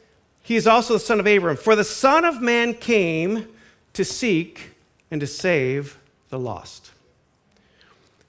he 0.43 0.57
is 0.57 0.67
also 0.67 0.95
the 0.95 1.01
son 1.01 1.21
of 1.21 1.27
Abraham. 1.27 1.57
For 1.57 1.75
the 1.75 1.85
Son 1.85 2.25
of 2.25 2.41
Man 2.41 2.75
came 2.75 3.49
to 3.95 4.05
seek 4.05 4.71
and 5.11 5.21
to 5.21 5.27
save 5.27 5.99
the 6.29 6.39
lost. 6.39 6.93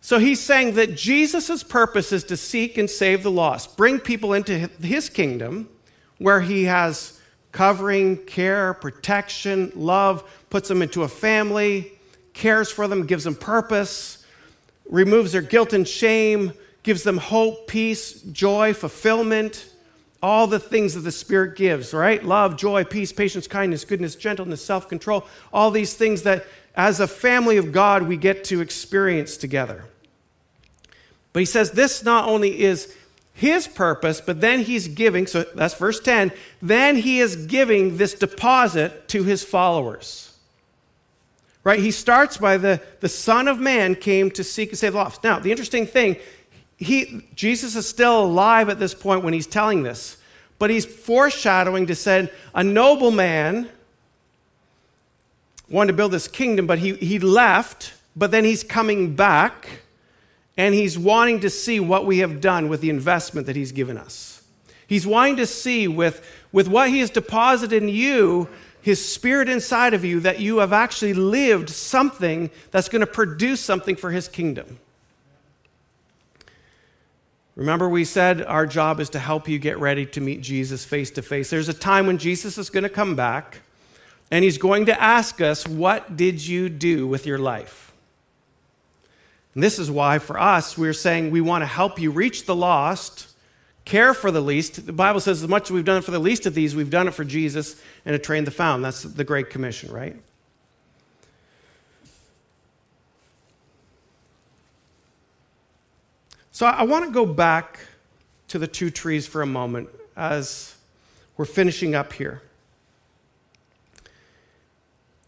So 0.01 0.19
he's 0.19 0.39
saying 0.39 0.75
that 0.75 0.95
Jesus' 0.95 1.63
purpose 1.63 2.13
is 2.13 2.23
to 2.25 2.37
seek 2.37 2.77
and 2.77 2.89
save 2.89 3.23
the 3.23 3.31
lost, 3.31 3.75
bring 3.75 3.99
people 3.99 4.33
into 4.33 4.69
his 4.81 5.09
kingdom 5.09 5.69
where 6.17 6.39
he 6.41 6.63
has 6.63 7.19
covering, 7.51 8.17
care, 8.25 8.73
protection, 8.73 9.71
love, 9.75 10.23
puts 10.49 10.69
them 10.69 10.81
into 10.81 11.03
a 11.03 11.07
family, 11.07 11.91
cares 12.33 12.71
for 12.71 12.87
them, 12.87 13.05
gives 13.05 13.25
them 13.25 13.35
purpose, 13.35 14.16
removes 14.89 15.31
their 15.31 15.41
guilt 15.41 15.73
and 15.73 15.87
shame, 15.87 16.53
gives 16.83 17.03
them 17.03 17.17
hope, 17.17 17.67
peace, 17.67 18.21
joy, 18.21 18.73
fulfillment, 18.73 19.69
all 20.21 20.47
the 20.47 20.59
things 20.59 20.95
that 20.95 21.01
the 21.01 21.11
Spirit 21.11 21.55
gives, 21.55 21.93
right? 21.93 22.23
Love, 22.23 22.57
joy, 22.57 22.83
peace, 22.83 23.11
patience, 23.11 23.47
kindness, 23.47 23.85
goodness, 23.85 24.15
gentleness, 24.15 24.63
self 24.63 24.87
control, 24.87 25.25
all 25.53 25.71
these 25.71 25.93
things 25.93 26.23
that 26.23 26.45
as 26.75 26.99
a 26.99 27.07
family 27.07 27.57
of 27.57 27.71
God 27.71 28.03
we 28.03 28.17
get 28.17 28.43
to 28.45 28.61
experience 28.61 29.37
together. 29.37 29.85
But 31.33 31.39
he 31.39 31.45
says 31.45 31.71
this 31.71 32.03
not 32.03 32.27
only 32.27 32.61
is 32.61 32.95
his 33.33 33.67
purpose, 33.67 34.19
but 34.21 34.41
then 34.41 34.61
he's 34.61 34.87
giving, 34.87 35.27
so 35.27 35.45
that's 35.53 35.75
verse 35.75 35.99
10, 35.99 36.31
then 36.61 36.95
he 36.95 37.19
is 37.19 37.35
giving 37.45 37.97
this 37.97 38.15
deposit 38.15 39.07
to 39.09 39.23
his 39.23 39.43
followers. 39.43 40.36
Right? 41.67 41.81
He 41.81 41.91
starts 41.91 42.37
by 42.37 42.55
the, 42.55 42.79
the 43.01 43.09
Son 43.09 43.49
of 43.49 43.59
Man 43.59 43.95
came 43.95 44.31
to 44.31 44.41
seek 44.41 44.69
and 44.69 44.77
save 44.77 44.93
the 44.93 44.99
lost. 44.99 45.21
Now, 45.21 45.37
the 45.37 45.51
interesting 45.51 45.85
thing, 45.85 46.15
he, 46.77 47.27
Jesus 47.35 47.75
is 47.75 47.85
still 47.85 48.23
alive 48.23 48.69
at 48.69 48.79
this 48.79 48.93
point 48.93 49.25
when 49.25 49.33
he's 49.33 49.47
telling 49.47 49.83
this, 49.83 50.15
but 50.59 50.69
he's 50.69 50.85
foreshadowing 50.85 51.85
to 51.87 51.93
send 51.93 52.31
a 52.55 52.63
noble 52.63 53.11
man 53.11 53.69
wanted 55.67 55.87
to 55.87 55.97
build 55.97 56.13
this 56.13 56.29
kingdom, 56.29 56.67
but 56.67 56.79
he, 56.79 56.93
he 56.93 57.19
left, 57.19 57.95
but 58.15 58.31
then 58.31 58.45
he's 58.45 58.63
coming 58.63 59.13
back 59.13 59.81
and 60.55 60.73
he's 60.73 60.97
wanting 60.97 61.41
to 61.41 61.49
see 61.49 61.81
what 61.81 62.05
we 62.05 62.19
have 62.19 62.39
done 62.39 62.69
with 62.69 62.79
the 62.79 62.89
investment 62.89 63.45
that 63.45 63.57
he's 63.57 63.73
given 63.73 63.97
us. 63.97 64.41
He's 64.87 65.05
wanting 65.05 65.35
to 65.35 65.45
see 65.45 65.89
with, 65.89 66.25
with 66.53 66.69
what 66.69 66.87
he 66.87 66.99
has 66.99 67.09
deposited 67.09 67.83
in 67.83 67.89
you, 67.89 68.47
his 68.87 69.05
spirit 69.05 69.49
inside 69.49 69.93
of 69.93 70.05
you, 70.05 70.21
that 70.21 70.39
you 70.39 70.59
have 70.59 70.71
actually 70.71 71.13
lived 71.13 71.69
something 71.69 72.49
that's 72.71 72.87
going 72.87 73.01
to 73.01 73.05
produce 73.05 73.59
something 73.59 73.97
for 73.97 74.11
his 74.11 74.29
kingdom. 74.29 74.79
Remember, 77.57 77.89
we 77.89 78.05
said 78.05 78.41
our 78.41 78.65
job 78.65 79.01
is 79.01 79.09
to 79.09 79.19
help 79.19 79.49
you 79.49 79.59
get 79.59 79.77
ready 79.77 80.05
to 80.05 80.21
meet 80.21 80.39
Jesus 80.39 80.85
face 80.85 81.11
to 81.11 81.21
face. 81.21 81.49
There's 81.49 81.67
a 81.67 81.73
time 81.73 82.07
when 82.07 82.17
Jesus 82.17 82.57
is 82.57 82.69
going 82.69 82.83
to 82.83 82.89
come 82.89 83.13
back 83.13 83.59
and 84.31 84.45
he's 84.45 84.57
going 84.57 84.85
to 84.85 85.03
ask 85.03 85.41
us, 85.41 85.67
What 85.67 86.15
did 86.15 86.47
you 86.47 86.69
do 86.69 87.05
with 87.07 87.25
your 87.25 87.39
life? 87.39 87.91
And 89.53 89.61
this 89.61 89.79
is 89.79 89.91
why, 89.91 90.19
for 90.19 90.39
us, 90.39 90.77
we're 90.77 90.93
saying 90.93 91.31
we 91.31 91.41
want 91.41 91.61
to 91.61 91.65
help 91.65 91.99
you 91.99 92.09
reach 92.09 92.45
the 92.45 92.55
lost, 92.55 93.26
care 93.87 94.13
for 94.13 94.31
the 94.31 94.41
least. 94.41 94.85
The 94.85 94.91
Bible 94.91 95.21
says, 95.21 95.41
as 95.41 95.49
much 95.49 95.63
as 95.63 95.71
we've 95.71 95.85
done 95.85 95.97
it 95.97 96.03
for 96.03 96.11
the 96.11 96.19
least 96.19 96.45
of 96.45 96.53
these, 96.53 96.75
we've 96.75 96.89
done 96.89 97.07
it 97.07 97.13
for 97.13 97.23
Jesus 97.23 97.81
and 98.05 98.13
to 98.13 98.19
train 98.19 98.43
the 98.43 98.51
found. 98.51 98.83
That's 98.83 99.01
the 99.01 99.23
Great 99.23 99.49
Commission, 99.49 99.91
right? 99.91 100.15
So 106.51 106.65
I 106.65 106.83
want 106.83 107.05
to 107.05 107.11
go 107.11 107.25
back 107.25 107.79
to 108.49 108.59
the 108.59 108.67
two 108.67 108.89
trees 108.89 109.25
for 109.25 109.41
a 109.41 109.45
moment 109.45 109.89
as 110.17 110.75
we're 111.37 111.45
finishing 111.45 111.95
up 111.95 112.11
here. 112.11 112.41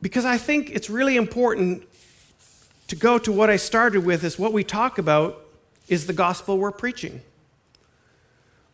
Because 0.01 0.25
I 0.25 0.37
think 0.37 0.71
it's 0.71 0.89
really 0.89 1.15
important 1.15 1.83
to 2.87 2.95
go 2.95 3.17
to 3.19 3.31
what 3.31 3.49
I 3.49 3.55
started 3.55 4.03
with 4.05 4.23
is 4.23 4.37
what 4.37 4.51
we 4.51 4.63
talk 4.63 4.97
about 4.97 5.45
is 5.87 6.07
the 6.07 6.13
gospel 6.13 6.57
we're 6.57 6.71
preaching. 6.71 7.21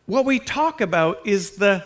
What 0.06 0.24
we 0.24 0.38
talk 0.38 0.80
about 0.80 1.26
is 1.26 1.52
the 1.52 1.84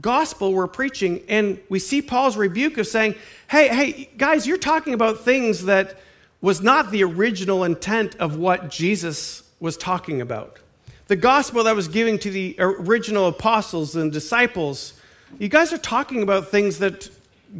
gospel 0.00 0.52
we're 0.52 0.66
preaching. 0.66 1.22
And 1.28 1.58
we 1.68 1.78
see 1.78 2.02
Paul's 2.02 2.36
rebuke 2.36 2.78
of 2.78 2.86
saying, 2.86 3.14
hey, 3.48 3.68
hey, 3.68 4.10
guys, 4.16 4.46
you're 4.46 4.58
talking 4.58 4.94
about 4.94 5.20
things 5.20 5.64
that 5.64 5.98
was 6.40 6.60
not 6.60 6.90
the 6.90 7.02
original 7.02 7.64
intent 7.64 8.14
of 8.16 8.36
what 8.36 8.70
Jesus 8.70 9.42
was 9.58 9.76
talking 9.76 10.20
about. 10.20 10.58
The 11.06 11.16
gospel 11.16 11.64
that 11.64 11.74
was 11.74 11.88
given 11.88 12.18
to 12.18 12.30
the 12.30 12.56
original 12.58 13.28
apostles 13.28 13.96
and 13.96 14.12
disciples, 14.12 14.94
you 15.38 15.48
guys 15.48 15.72
are 15.72 15.78
talking 15.78 16.22
about 16.22 16.48
things 16.48 16.78
that 16.80 17.08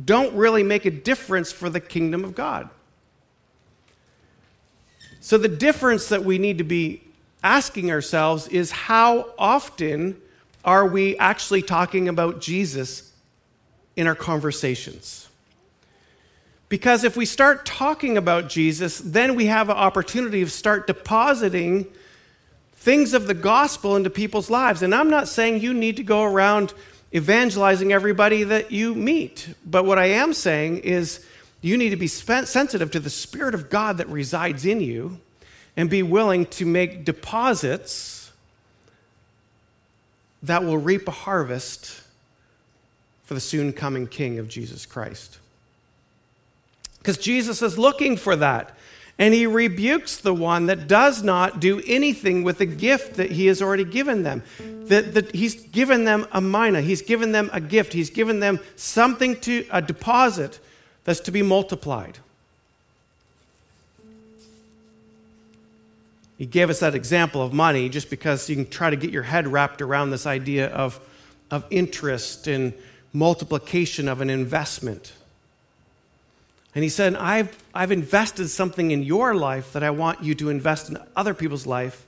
don't 0.04 0.34
really 0.34 0.62
make 0.62 0.84
a 0.84 0.90
difference 0.90 1.52
for 1.52 1.70
the 1.70 1.80
kingdom 1.80 2.24
of 2.24 2.34
God. 2.34 2.68
So, 5.20 5.38
the 5.38 5.48
difference 5.48 6.08
that 6.08 6.24
we 6.24 6.38
need 6.38 6.58
to 6.58 6.64
be 6.64 7.02
asking 7.46 7.92
ourselves 7.92 8.48
is 8.48 8.72
how 8.72 9.30
often 9.38 10.20
are 10.64 10.84
we 10.84 11.16
actually 11.18 11.62
talking 11.62 12.08
about 12.08 12.40
Jesus 12.40 13.12
in 13.94 14.08
our 14.08 14.16
conversations? 14.16 15.28
Because 16.68 17.04
if 17.04 17.16
we 17.16 17.24
start 17.24 17.64
talking 17.64 18.16
about 18.16 18.48
Jesus, 18.48 18.98
then 18.98 19.36
we 19.36 19.46
have 19.46 19.70
an 19.70 19.76
opportunity 19.76 20.42
to 20.42 20.50
start 20.50 20.88
depositing 20.88 21.86
things 22.72 23.14
of 23.14 23.28
the 23.28 23.34
gospel 23.34 23.94
into 23.94 24.10
people's 24.10 24.50
lives. 24.50 24.82
And 24.82 24.92
I'm 24.92 25.08
not 25.08 25.28
saying 25.28 25.60
you 25.60 25.72
need 25.72 25.98
to 25.98 26.02
go 26.02 26.24
around 26.24 26.74
evangelizing 27.14 27.92
everybody 27.92 28.42
that 28.42 28.72
you 28.72 28.92
meet, 28.92 29.54
but 29.64 29.84
what 29.84 30.00
I 30.00 30.06
am 30.06 30.34
saying 30.34 30.78
is 30.78 31.24
you 31.62 31.76
need 31.76 31.90
to 31.90 31.96
be 31.96 32.08
sensitive 32.08 32.90
to 32.90 32.98
the 32.98 33.08
Spirit 33.08 33.54
of 33.54 33.70
God 33.70 33.98
that 33.98 34.08
resides 34.08 34.66
in 34.66 34.80
you 34.80 35.20
and 35.76 35.90
be 35.90 36.02
willing 36.02 36.46
to 36.46 36.64
make 36.64 37.04
deposits 37.04 38.32
that 40.42 40.64
will 40.64 40.78
reap 40.78 41.06
a 41.06 41.12
harvest 41.12 42.02
for 43.24 43.34
the 43.34 43.40
soon 43.40 43.72
coming 43.72 44.06
King 44.06 44.38
of 44.38 44.48
Jesus 44.48 44.86
Christ. 44.86 45.38
Because 46.98 47.18
Jesus 47.18 47.62
is 47.62 47.78
looking 47.78 48.16
for 48.16 48.36
that. 48.36 48.76
And 49.18 49.32
he 49.32 49.46
rebukes 49.46 50.18
the 50.18 50.34
one 50.34 50.66
that 50.66 50.88
does 50.88 51.22
not 51.22 51.58
do 51.58 51.80
anything 51.86 52.44
with 52.44 52.58
the 52.58 52.66
gift 52.66 53.14
that 53.14 53.30
he 53.30 53.46
has 53.46 53.62
already 53.62 53.84
given 53.84 54.22
them. 54.22 54.42
That, 54.88 55.14
that 55.14 55.34
he's 55.34 55.54
given 55.54 56.04
them 56.04 56.26
a 56.32 56.40
mina, 56.40 56.82
he's 56.82 57.02
given 57.02 57.32
them 57.32 57.48
a 57.52 57.60
gift, 57.60 57.92
he's 57.92 58.10
given 58.10 58.40
them 58.40 58.60
something 58.76 59.40
to, 59.40 59.64
a 59.70 59.80
deposit 59.80 60.60
that's 61.04 61.20
to 61.20 61.30
be 61.30 61.42
multiplied. 61.42 62.18
He 66.38 66.44
gave 66.44 66.68
us 66.68 66.80
that 66.80 66.94
example 66.94 67.42
of 67.42 67.52
money 67.52 67.88
just 67.88 68.10
because 68.10 68.48
you 68.48 68.56
can 68.56 68.68
try 68.68 68.90
to 68.90 68.96
get 68.96 69.10
your 69.10 69.22
head 69.22 69.48
wrapped 69.48 69.80
around 69.80 70.10
this 70.10 70.26
idea 70.26 70.68
of, 70.68 71.00
of 71.50 71.64
interest 71.70 72.46
and 72.46 72.74
multiplication 73.12 74.08
of 74.08 74.20
an 74.20 74.28
investment. 74.28 75.14
And 76.74 76.82
he 76.82 76.90
said, 76.90 77.16
I've, 77.16 77.56
I've 77.74 77.90
invested 77.90 78.48
something 78.48 78.90
in 78.90 79.02
your 79.02 79.34
life 79.34 79.72
that 79.72 79.82
I 79.82 79.90
want 79.90 80.22
you 80.22 80.34
to 80.34 80.50
invest 80.50 80.90
in 80.90 80.98
other 81.16 81.32
people's 81.32 81.66
life 81.66 82.04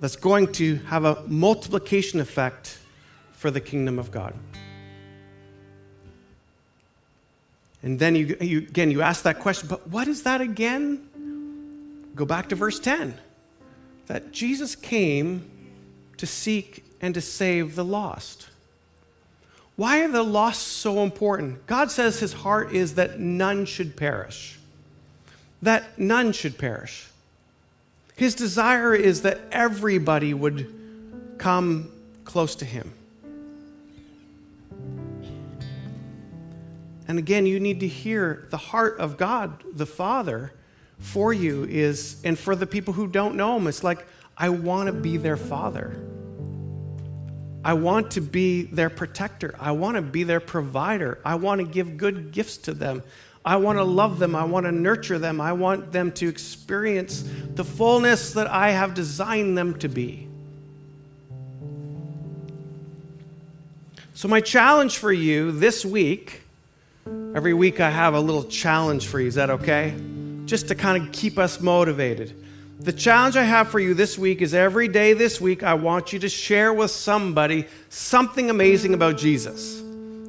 that's 0.00 0.16
going 0.16 0.52
to 0.52 0.76
have 0.86 1.04
a 1.04 1.22
multiplication 1.26 2.20
effect 2.20 2.78
for 3.32 3.50
the 3.50 3.60
kingdom 3.60 3.98
of 3.98 4.10
God. 4.10 4.32
And 7.82 7.98
then 7.98 8.16
you, 8.16 8.36
you, 8.40 8.58
again, 8.58 8.90
you 8.90 9.02
ask 9.02 9.24
that 9.24 9.40
question, 9.40 9.68
but 9.68 9.86
what 9.88 10.08
is 10.08 10.22
that 10.22 10.40
again? 10.40 11.06
Go 12.14 12.24
back 12.24 12.48
to 12.48 12.54
verse 12.54 12.80
10 12.80 13.20
that 14.06 14.32
Jesus 14.32 14.76
came 14.76 15.50
to 16.16 16.26
seek 16.26 16.84
and 17.00 17.14
to 17.14 17.20
save 17.20 17.74
the 17.74 17.84
lost. 17.84 18.48
Why 19.76 20.00
are 20.02 20.08
the 20.08 20.22
lost 20.22 20.62
so 20.62 21.02
important? 21.02 21.66
God 21.66 21.90
says 21.90 22.18
his 22.18 22.32
heart 22.32 22.72
is 22.72 22.94
that 22.94 23.20
none 23.20 23.66
should 23.66 23.96
perish. 23.96 24.58
That 25.60 25.98
none 25.98 26.32
should 26.32 26.56
perish. 26.56 27.08
His 28.16 28.34
desire 28.34 28.94
is 28.94 29.22
that 29.22 29.40
everybody 29.52 30.32
would 30.32 30.72
come 31.36 31.90
close 32.24 32.54
to 32.56 32.64
him. 32.64 32.92
And 37.08 37.18
again, 37.18 37.46
you 37.46 37.60
need 37.60 37.80
to 37.80 37.88
hear 37.88 38.48
the 38.50 38.56
heart 38.56 38.98
of 38.98 39.16
God, 39.16 39.62
the 39.72 39.86
Father, 39.86 40.52
for 40.98 41.32
you 41.32 41.64
is, 41.64 42.20
and 42.24 42.38
for 42.38 42.56
the 42.56 42.66
people 42.66 42.94
who 42.94 43.06
don't 43.06 43.36
know 43.36 43.56
him, 43.56 43.66
it's 43.66 43.84
like, 43.84 44.06
I 44.36 44.48
want 44.50 44.86
to 44.88 44.92
be 44.92 45.16
their 45.16 45.36
father. 45.36 45.96
I 47.64 47.72
want 47.72 48.12
to 48.12 48.20
be 48.20 48.62
their 48.62 48.90
protector. 48.90 49.54
I 49.58 49.72
want 49.72 49.96
to 49.96 50.02
be 50.02 50.22
their 50.22 50.40
provider. 50.40 51.18
I 51.24 51.34
want 51.34 51.60
to 51.60 51.66
give 51.66 51.96
good 51.96 52.30
gifts 52.32 52.58
to 52.58 52.74
them. 52.74 53.02
I 53.44 53.56
want 53.56 53.78
to 53.78 53.84
love 53.84 54.18
them. 54.18 54.36
I 54.36 54.44
want 54.44 54.66
to 54.66 54.72
nurture 54.72 55.18
them. 55.18 55.40
I 55.40 55.52
want 55.52 55.92
them 55.92 56.12
to 56.12 56.28
experience 56.28 57.24
the 57.54 57.64
fullness 57.64 58.34
that 58.34 58.48
I 58.48 58.70
have 58.70 58.94
designed 58.94 59.56
them 59.56 59.78
to 59.78 59.88
be. 59.88 60.28
So, 64.14 64.28
my 64.28 64.40
challenge 64.40 64.98
for 64.98 65.12
you 65.12 65.52
this 65.52 65.84
week, 65.84 66.42
every 67.34 67.52
week 67.52 67.80
I 67.80 67.90
have 67.90 68.14
a 68.14 68.20
little 68.20 68.44
challenge 68.44 69.06
for 69.06 69.20
you. 69.20 69.28
Is 69.28 69.34
that 69.34 69.50
okay? 69.50 69.94
Just 70.46 70.68
to 70.68 70.74
kind 70.74 71.02
of 71.02 71.12
keep 71.12 71.38
us 71.38 71.60
motivated. 71.60 72.34
The 72.78 72.92
challenge 72.92 73.36
I 73.36 73.42
have 73.42 73.68
for 73.68 73.80
you 73.80 73.94
this 73.94 74.18
week 74.18 74.42
is 74.42 74.54
every 74.54 74.86
day 74.86 75.12
this 75.12 75.40
week, 75.40 75.62
I 75.62 75.74
want 75.74 76.12
you 76.12 76.18
to 76.20 76.28
share 76.28 76.72
with 76.72 76.90
somebody 76.90 77.66
something 77.88 78.50
amazing 78.50 78.94
about 78.94 79.16
Jesus. 79.16 79.82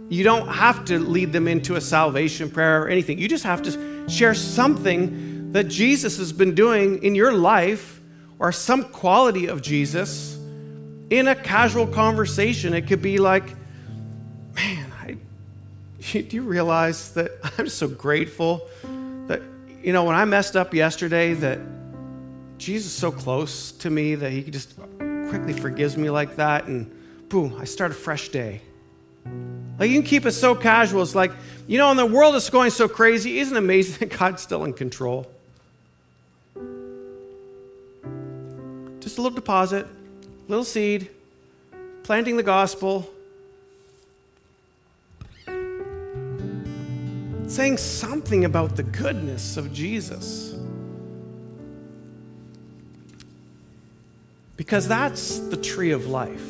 You 0.10 0.24
don't 0.24 0.48
have 0.48 0.86
to 0.86 0.98
lead 0.98 1.34
them 1.34 1.48
into 1.48 1.76
a 1.76 1.82
salvation 1.82 2.50
prayer 2.50 2.84
or 2.84 2.88
anything. 2.88 3.20
You 3.20 3.28
just 3.28 3.44
have 3.44 3.62
to 3.64 4.10
share 4.10 4.34
something 4.34 5.52
that 5.52 5.66
Jesus 5.66 6.18
has 6.18 6.32
been 6.32 6.56
doing 6.56 7.04
in 7.04 7.16
your 7.16 7.34
life 7.34 8.00
or 8.40 8.52
some 8.52 8.86
quality 8.86 9.48
of 9.48 9.62
Jesus 9.62 10.40
in 11.10 11.28
a 11.28 11.36
casual 11.36 11.88
conversation. 11.88 12.74
It 12.74 12.88
could 12.88 13.02
be 13.02 13.18
like, 13.18 13.56
man, 14.56 14.92
I, 15.02 15.18
do 16.14 16.28
you 16.30 16.44
realize 16.44 17.14
that 17.14 17.32
I'm 17.58 17.68
so 17.68 17.90
grateful 17.90 18.70
you 19.84 19.94
know, 19.94 20.04
when 20.04 20.16
I 20.16 20.26
messed 20.26 20.56
up 20.56 20.74
yesterday, 20.74 21.34
that 21.36 21.60
Jesus 22.58 22.92
is 22.92 22.98
so 22.98 23.12
close 23.12 23.72
to 23.74 23.90
me 23.90 24.16
that 24.16 24.32
he 24.32 24.44
just 24.44 24.76
quickly 25.30 25.54
forgives 25.54 25.98
me 25.98 26.10
like 26.10 26.38
that, 26.38 26.66
and 26.66 26.92
boom, 27.30 27.56
I 27.60 27.66
start 27.66 27.92
a 27.92 27.94
fresh 27.94 28.30
day. 28.30 28.62
Like 29.80 29.90
you 29.90 30.02
can 30.02 30.08
keep 30.08 30.26
it 30.26 30.32
so 30.32 30.56
casual. 30.56 31.04
It's 31.04 31.14
like, 31.14 31.32
you 31.68 31.78
know, 31.78 31.92
in 31.92 31.98
the 31.98 32.06
world 32.06 32.36
is 32.36 32.50
going 32.50 32.72
so 32.72 32.88
crazy, 32.88 33.40
isn't 33.40 33.56
it 33.56 33.60
amazing 33.60 33.98
that 34.10 34.18
God's 34.18 34.42
still 34.42 34.64
in 34.64 34.74
control? 34.74 35.30
Just 39.00 39.18
a 39.18 39.22
little 39.22 39.36
deposit, 39.36 39.86
little 40.48 40.66
seed, 40.66 41.10
planting 42.04 42.38
the 42.38 42.44
gospel, 42.44 43.10
saying 47.48 47.78
something 47.78 48.46
about 48.46 48.76
the 48.76 48.84
goodness 48.84 49.58
of 49.58 49.74
Jesus. 49.74 50.54
Because 54.58 54.88
that's 54.88 55.40
the 55.40 55.58
tree 55.58 55.92
of 55.92 56.08
life. 56.08 56.44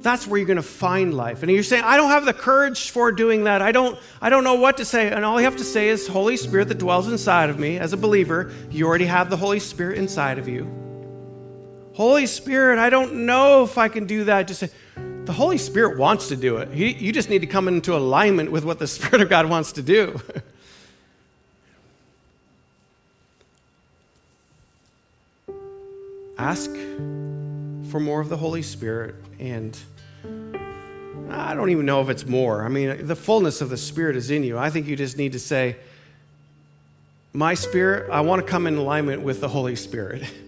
That's 0.00 0.28
where 0.28 0.38
you're 0.38 0.46
going 0.46 0.58
to 0.58 0.62
find 0.62 1.12
life. 1.12 1.42
And 1.42 1.50
you're 1.50 1.64
saying, 1.64 1.82
I 1.82 1.96
don't 1.96 2.10
have 2.10 2.24
the 2.24 2.32
courage 2.32 2.90
for 2.90 3.10
doing 3.10 3.44
that. 3.44 3.62
I 3.62 3.72
don't, 3.72 3.98
I 4.20 4.30
don't 4.30 4.44
know 4.44 4.54
what 4.54 4.76
to 4.76 4.84
say. 4.84 5.10
And 5.10 5.24
all 5.24 5.40
you 5.40 5.44
have 5.44 5.56
to 5.56 5.64
say 5.64 5.88
is, 5.88 6.06
Holy 6.06 6.36
Spirit 6.36 6.68
that 6.68 6.78
dwells 6.78 7.08
inside 7.08 7.50
of 7.50 7.58
me, 7.58 7.78
as 7.78 7.92
a 7.92 7.96
believer, 7.96 8.52
you 8.70 8.86
already 8.86 9.06
have 9.06 9.28
the 9.28 9.36
Holy 9.36 9.58
Spirit 9.58 9.98
inside 9.98 10.38
of 10.38 10.46
you. 10.46 10.72
Holy 11.94 12.26
Spirit, 12.26 12.78
I 12.78 12.90
don't 12.90 13.26
know 13.26 13.64
if 13.64 13.76
I 13.76 13.88
can 13.88 14.06
do 14.06 14.24
that. 14.24 14.46
Just 14.46 14.60
say, 14.60 14.70
the 15.28 15.34
Holy 15.34 15.58
Spirit 15.58 15.98
wants 15.98 16.28
to 16.28 16.36
do 16.36 16.56
it. 16.56 16.70
He, 16.72 16.90
you 16.94 17.12
just 17.12 17.28
need 17.28 17.40
to 17.40 17.46
come 17.46 17.68
into 17.68 17.94
alignment 17.94 18.50
with 18.50 18.64
what 18.64 18.78
the 18.78 18.86
Spirit 18.96 19.20
of 19.20 19.28
God 19.28 19.44
wants 19.44 19.72
to 19.72 19.82
do. 19.82 20.18
Ask 26.38 26.70
for 27.90 28.00
more 28.00 28.22
of 28.22 28.30
the 28.30 28.38
Holy 28.38 28.62
Spirit, 28.62 29.16
and 29.38 29.78
I 31.28 31.52
don't 31.52 31.68
even 31.68 31.84
know 31.84 32.00
if 32.00 32.08
it's 32.08 32.24
more. 32.24 32.64
I 32.64 32.68
mean, 32.68 33.06
the 33.06 33.14
fullness 33.14 33.60
of 33.60 33.68
the 33.68 33.76
Spirit 33.76 34.16
is 34.16 34.30
in 34.30 34.42
you. 34.44 34.56
I 34.56 34.70
think 34.70 34.86
you 34.86 34.96
just 34.96 35.18
need 35.18 35.32
to 35.32 35.38
say, 35.38 35.76
My 37.34 37.52
spirit, 37.52 38.08
I 38.10 38.22
want 38.22 38.40
to 38.42 38.50
come 38.50 38.66
in 38.66 38.78
alignment 38.78 39.20
with 39.20 39.42
the 39.42 39.48
Holy 39.48 39.76
Spirit. 39.76 40.22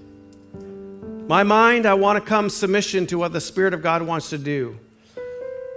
My 1.31 1.45
mind, 1.45 1.87
I 1.87 1.95
want 1.95 2.19
to 2.19 2.29
come 2.29 2.51
submission 2.51 3.07
to 3.07 3.17
what 3.17 3.33
the 3.33 3.41
Spirit 3.41 3.73
of 3.73 3.83
God 3.83 4.03
wants 4.03 4.31
to 4.31 4.37
do. 4.37 4.77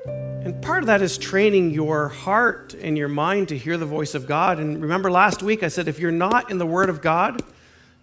And 0.08 0.60
part 0.64 0.82
of 0.82 0.88
that 0.88 1.04
is 1.04 1.16
training 1.16 1.70
your 1.70 2.08
heart 2.08 2.74
and 2.74 2.98
your 2.98 3.08
mind 3.08 3.50
to 3.50 3.58
hear 3.60 3.78
the 3.78 3.86
voice 3.86 4.16
of 4.16 4.26
God. 4.26 4.58
And 4.58 4.82
remember 4.82 5.12
last 5.12 5.44
week 5.44 5.62
I 5.62 5.68
said 5.68 5.88
if 5.88 6.00
you're 6.00 6.10
not 6.10 6.50
in 6.50 6.58
the 6.58 6.66
Word 6.66 6.90
of 6.90 7.04
God, 7.04 7.44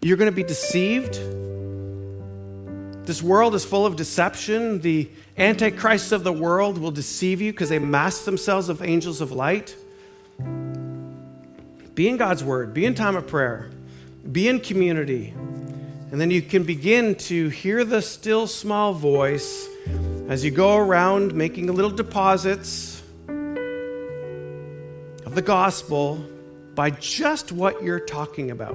you're 0.00 0.16
going 0.16 0.30
to 0.30 0.36
be 0.36 0.44
deceived 0.44 1.14
this 3.04 3.20
world 3.20 3.56
is 3.56 3.64
full 3.64 3.84
of 3.84 3.96
deception. 3.96 4.80
The 4.80 5.10
antichrists 5.36 6.12
of 6.12 6.22
the 6.22 6.32
world 6.32 6.78
will 6.78 6.92
deceive 6.92 7.40
you 7.40 7.52
because 7.52 7.70
they 7.70 7.80
mask 7.80 8.26
themselves 8.26 8.68
of 8.68 8.80
angels 8.80 9.20
of 9.20 9.32
light. 9.32 9.74
Be 11.96 12.08
in 12.08 12.16
God's 12.16 12.44
word, 12.44 12.72
be 12.72 12.86
in 12.86 12.94
time 12.94 13.16
of 13.16 13.26
prayer, 13.26 13.72
be 14.30 14.46
in 14.46 14.60
community. 14.60 15.34
And 16.10 16.20
then 16.20 16.32
you 16.32 16.42
can 16.42 16.64
begin 16.64 17.14
to 17.16 17.48
hear 17.50 17.84
the 17.84 18.02
still 18.02 18.48
small 18.48 18.92
voice 18.92 19.68
as 20.28 20.44
you 20.44 20.50
go 20.50 20.76
around 20.76 21.34
making 21.34 21.72
little 21.72 21.90
deposits 21.90 23.00
of 25.24 25.36
the 25.36 25.42
gospel 25.42 26.16
by 26.74 26.90
just 26.90 27.52
what 27.52 27.80
you're 27.84 28.00
talking 28.00 28.50
about. 28.50 28.74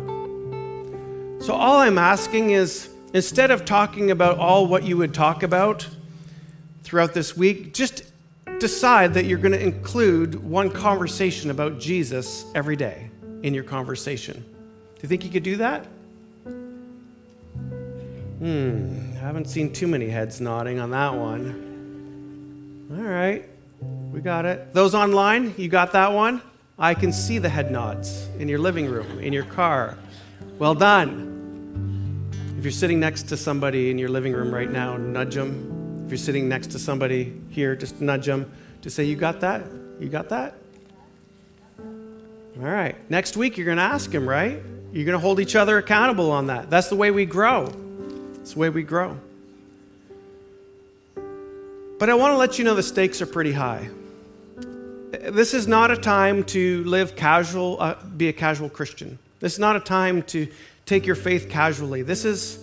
So, 1.41 1.54
all 1.54 1.80
I'm 1.80 1.98
asking 1.98 2.52
is 2.52 2.89
instead 3.13 3.52
of 3.52 3.65
talking 3.65 4.12
about 4.12 4.38
all 4.38 4.65
what 4.65 4.84
you 4.84 4.95
would 4.95 5.13
talk 5.13 5.43
about 5.43 5.86
throughout 6.84 7.13
this 7.13 7.36
week, 7.36 7.74
just 7.74 8.04
decide 8.60 9.13
that 9.15 9.26
you're 9.26 9.39
going 9.39 9.52
to 9.52 9.62
include 9.62 10.36
one 10.36 10.69
conversation 10.69 11.52
about 11.52 11.82
Jesus 11.82 12.45
every 12.56 12.78
day 12.78 13.10
in 13.43 13.54
your 13.54 13.65
conversation. 13.65 14.41
Do 14.41 15.02
you 15.02 15.10
think 15.10 15.26
you 15.26 15.30
could 15.30 15.43
do 15.43 15.58
that? 15.58 15.86
Hmm, 18.39 19.13
I 19.13 19.19
haven't 19.19 19.45
seen 19.45 19.71
too 19.71 19.88
many 19.88 20.08
heads 20.10 20.41
nodding 20.41 20.80
on 20.80 20.91
that 20.91 21.13
one. 21.15 22.88
All 22.91 23.04
right, 23.04 23.45
we 24.12 24.19
got 24.19 24.45
it. 24.45 24.74
Those 24.74 24.93
online, 24.93 25.54
you 25.58 25.69
got 25.69 25.93
that 25.93 26.12
one? 26.12 26.41
I 26.78 26.93
can 26.93 27.13
see 27.13 27.38
the 27.38 27.48
head 27.48 27.71
nods 27.71 28.28
in 28.38 28.50
your 28.50 28.60
living 28.60 28.88
room, 28.88 29.19
in 29.19 29.32
your 29.32 29.45
car. 29.45 29.98
Well 30.60 30.76
done. 30.76 31.32
If 32.58 32.65
you're 32.65 32.71
sitting 32.71 33.00
next 33.00 33.24
to 33.30 33.38
somebody 33.38 33.89
in 33.89 33.98
your 33.98 34.10
living 34.10 34.34
room 34.34 34.54
right 34.54 34.69
now, 34.69 34.98
nudge 34.98 35.36
them. 35.36 36.04
If 36.06 36.12
you're 36.12 36.17
sitting 36.17 36.50
next 36.50 36.71
to 36.71 36.80
somebody 36.80 37.41
here, 37.50 37.74
just 37.76 38.02
nudge 38.02 38.26
them 38.26 38.52
to 38.82 38.89
say, 38.89 39.06
You 39.06 39.15
got 39.15 39.39
that? 39.39 39.65
You 40.00 40.10
got 40.10 40.28
that? 40.30 40.56
All 41.80 42.67
right. 42.67 42.98
Next 43.10 43.38
week, 43.38 43.58
you're 43.58 43.65
going 43.65 43.78
to 43.78 43.84
ask 43.84 44.12
him, 44.13 44.28
right? 44.28 44.62
You're 44.91 45.06
going 45.06 45.17
to 45.17 45.19
hold 45.19 45.39
each 45.39 45.56
other 45.56 45.78
accountable 45.78 46.32
on 46.32 46.48
that. 46.48 46.69
That's 46.69 46.89
the 46.89 46.95
way 46.95 47.12
we 47.12 47.26
grow. 47.26 47.74
It's 48.45 48.53
the 48.53 48.60
way 48.60 48.69
we 48.69 48.84
grow. 48.84 49.17
But 51.97 52.12
I 52.12 52.13
want 52.13 52.34
to 52.34 52.38
let 52.38 52.60
you 52.60 52.63
know 52.63 52.75
the 52.75 52.84
stakes 52.84 53.19
are 53.19 53.25
pretty 53.25 53.51
high. 53.51 53.89
This 55.31 55.55
is 55.55 55.67
not 55.67 55.89
a 55.89 55.97
time 55.97 56.43
to 56.43 56.84
live 56.84 57.15
casual, 57.15 57.77
uh, 57.79 57.95
be 58.15 58.27
a 58.27 58.34
casual 58.34 58.69
Christian. 58.69 59.17
This 59.39 59.53
is 59.53 59.60
not 59.60 59.75
a 59.75 59.79
time 59.79 60.21
to 60.27 60.47
take 60.86 61.08
your 61.08 61.15
faith 61.15 61.49
casually. 61.49 62.03
This 62.03 62.23
is, 62.23 62.60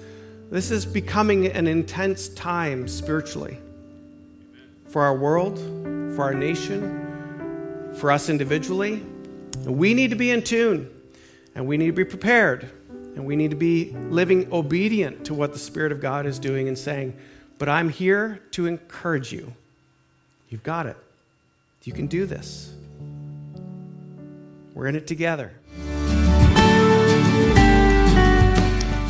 this 0.52 0.70
is 0.70 0.86
becoming 0.86 1.46
an 1.46 1.66
intense 1.66 2.28
time 2.28 2.86
spiritually 2.86 3.58
for 4.86 5.02
our 5.02 5.16
world, 5.16 5.58
for 6.14 6.22
our 6.22 6.34
nation, 6.34 7.90
for 7.96 8.12
us 8.12 8.28
individually. 8.28 9.02
We 9.64 9.94
need 9.94 10.10
to 10.10 10.16
be 10.16 10.30
in 10.30 10.42
tune 10.42 10.88
and 11.56 11.66
we 11.66 11.76
need 11.76 11.86
to 11.86 11.92
be 11.92 12.04
prepared 12.04 12.70
and 13.14 13.26
we 13.26 13.36
need 13.36 13.50
to 13.50 13.56
be 13.56 13.90
living 14.10 14.48
obedient 14.52 15.24
to 15.26 15.34
what 15.34 15.52
the 15.52 15.58
Spirit 15.58 15.92
of 15.92 16.00
God 16.00 16.24
is 16.24 16.38
doing 16.38 16.68
and 16.68 16.78
saying, 16.78 17.14
But 17.58 17.68
I'm 17.68 17.88
here 17.88 18.40
to 18.52 18.66
encourage 18.66 19.32
you. 19.32 19.52
You've 20.48 20.62
got 20.62 20.86
it. 20.86 20.96
You 21.84 21.92
can 21.92 22.06
do 22.06 22.26
this. 22.26 22.72
We're 24.74 24.86
in 24.86 24.96
it 24.96 25.06
together. 25.06 25.52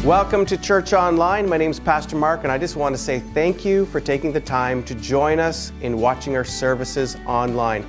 Welcome 0.04 0.44
to 0.46 0.56
Church 0.56 0.92
Online. 0.92 1.48
My 1.48 1.56
name 1.56 1.70
is 1.70 1.78
Pastor 1.78 2.16
Mark, 2.16 2.42
and 2.42 2.50
I 2.50 2.58
just 2.58 2.74
want 2.74 2.92
to 2.92 3.00
say 3.00 3.20
thank 3.34 3.64
you 3.64 3.86
for 3.86 4.00
taking 4.00 4.32
the 4.32 4.40
time 4.40 4.82
to 4.84 4.96
join 4.96 5.38
us 5.38 5.70
in 5.80 6.00
watching 6.00 6.34
our 6.34 6.44
services 6.44 7.16
online. 7.24 7.86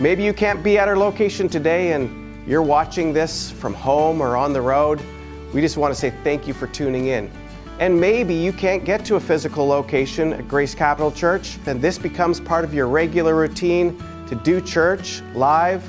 Maybe 0.00 0.24
you 0.24 0.32
can't 0.32 0.64
be 0.64 0.78
at 0.78 0.88
our 0.88 0.96
location 0.96 1.48
today 1.48 1.92
and 1.92 2.44
you're 2.48 2.62
watching 2.62 3.12
this 3.12 3.52
from 3.52 3.72
home 3.72 4.20
or 4.20 4.36
on 4.36 4.52
the 4.52 4.60
road. 4.60 5.00
We 5.54 5.60
just 5.60 5.76
want 5.76 5.94
to 5.94 5.98
say 5.98 6.12
thank 6.24 6.48
you 6.48 6.52
for 6.52 6.66
tuning 6.66 7.06
in. 7.06 7.30
And 7.78 7.98
maybe 7.98 8.34
you 8.34 8.52
can't 8.52 8.84
get 8.84 9.04
to 9.04 9.14
a 9.14 9.20
physical 9.20 9.64
location 9.64 10.32
at 10.32 10.48
Grace 10.48 10.74
Capital 10.74 11.12
Church, 11.12 11.58
then 11.64 11.80
this 11.80 11.96
becomes 11.96 12.40
part 12.40 12.64
of 12.64 12.74
your 12.74 12.88
regular 12.88 13.36
routine 13.36 13.96
to 14.26 14.34
do 14.34 14.60
church 14.60 15.22
live 15.32 15.88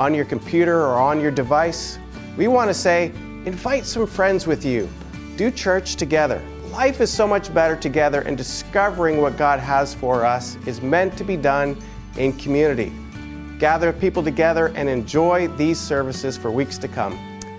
on 0.00 0.14
your 0.14 0.24
computer 0.24 0.80
or 0.80 0.96
on 0.96 1.20
your 1.20 1.30
device. 1.30 2.00
We 2.36 2.48
want 2.48 2.70
to 2.70 2.74
say, 2.74 3.12
Invite 3.44 3.86
some 3.86 4.06
friends 4.06 4.48
with 4.48 4.64
you. 4.64 4.88
Do 5.36 5.52
church 5.52 5.94
together. 5.94 6.42
Life 6.72 7.00
is 7.00 7.10
so 7.10 7.26
much 7.26 7.54
better 7.54 7.76
together, 7.76 8.22
and 8.22 8.36
discovering 8.36 9.20
what 9.20 9.36
God 9.36 9.60
has 9.60 9.94
for 9.94 10.24
us 10.24 10.58
is 10.66 10.82
meant 10.82 11.16
to 11.18 11.24
be 11.24 11.36
done 11.36 11.80
in 12.16 12.32
community. 12.32 12.92
Gather 13.58 13.92
people 13.92 14.24
together 14.24 14.72
and 14.74 14.88
enjoy 14.88 15.48
these 15.56 15.78
services 15.78 16.36
for 16.36 16.50
weeks 16.50 16.78
to 16.78 16.88
come. 16.88 17.27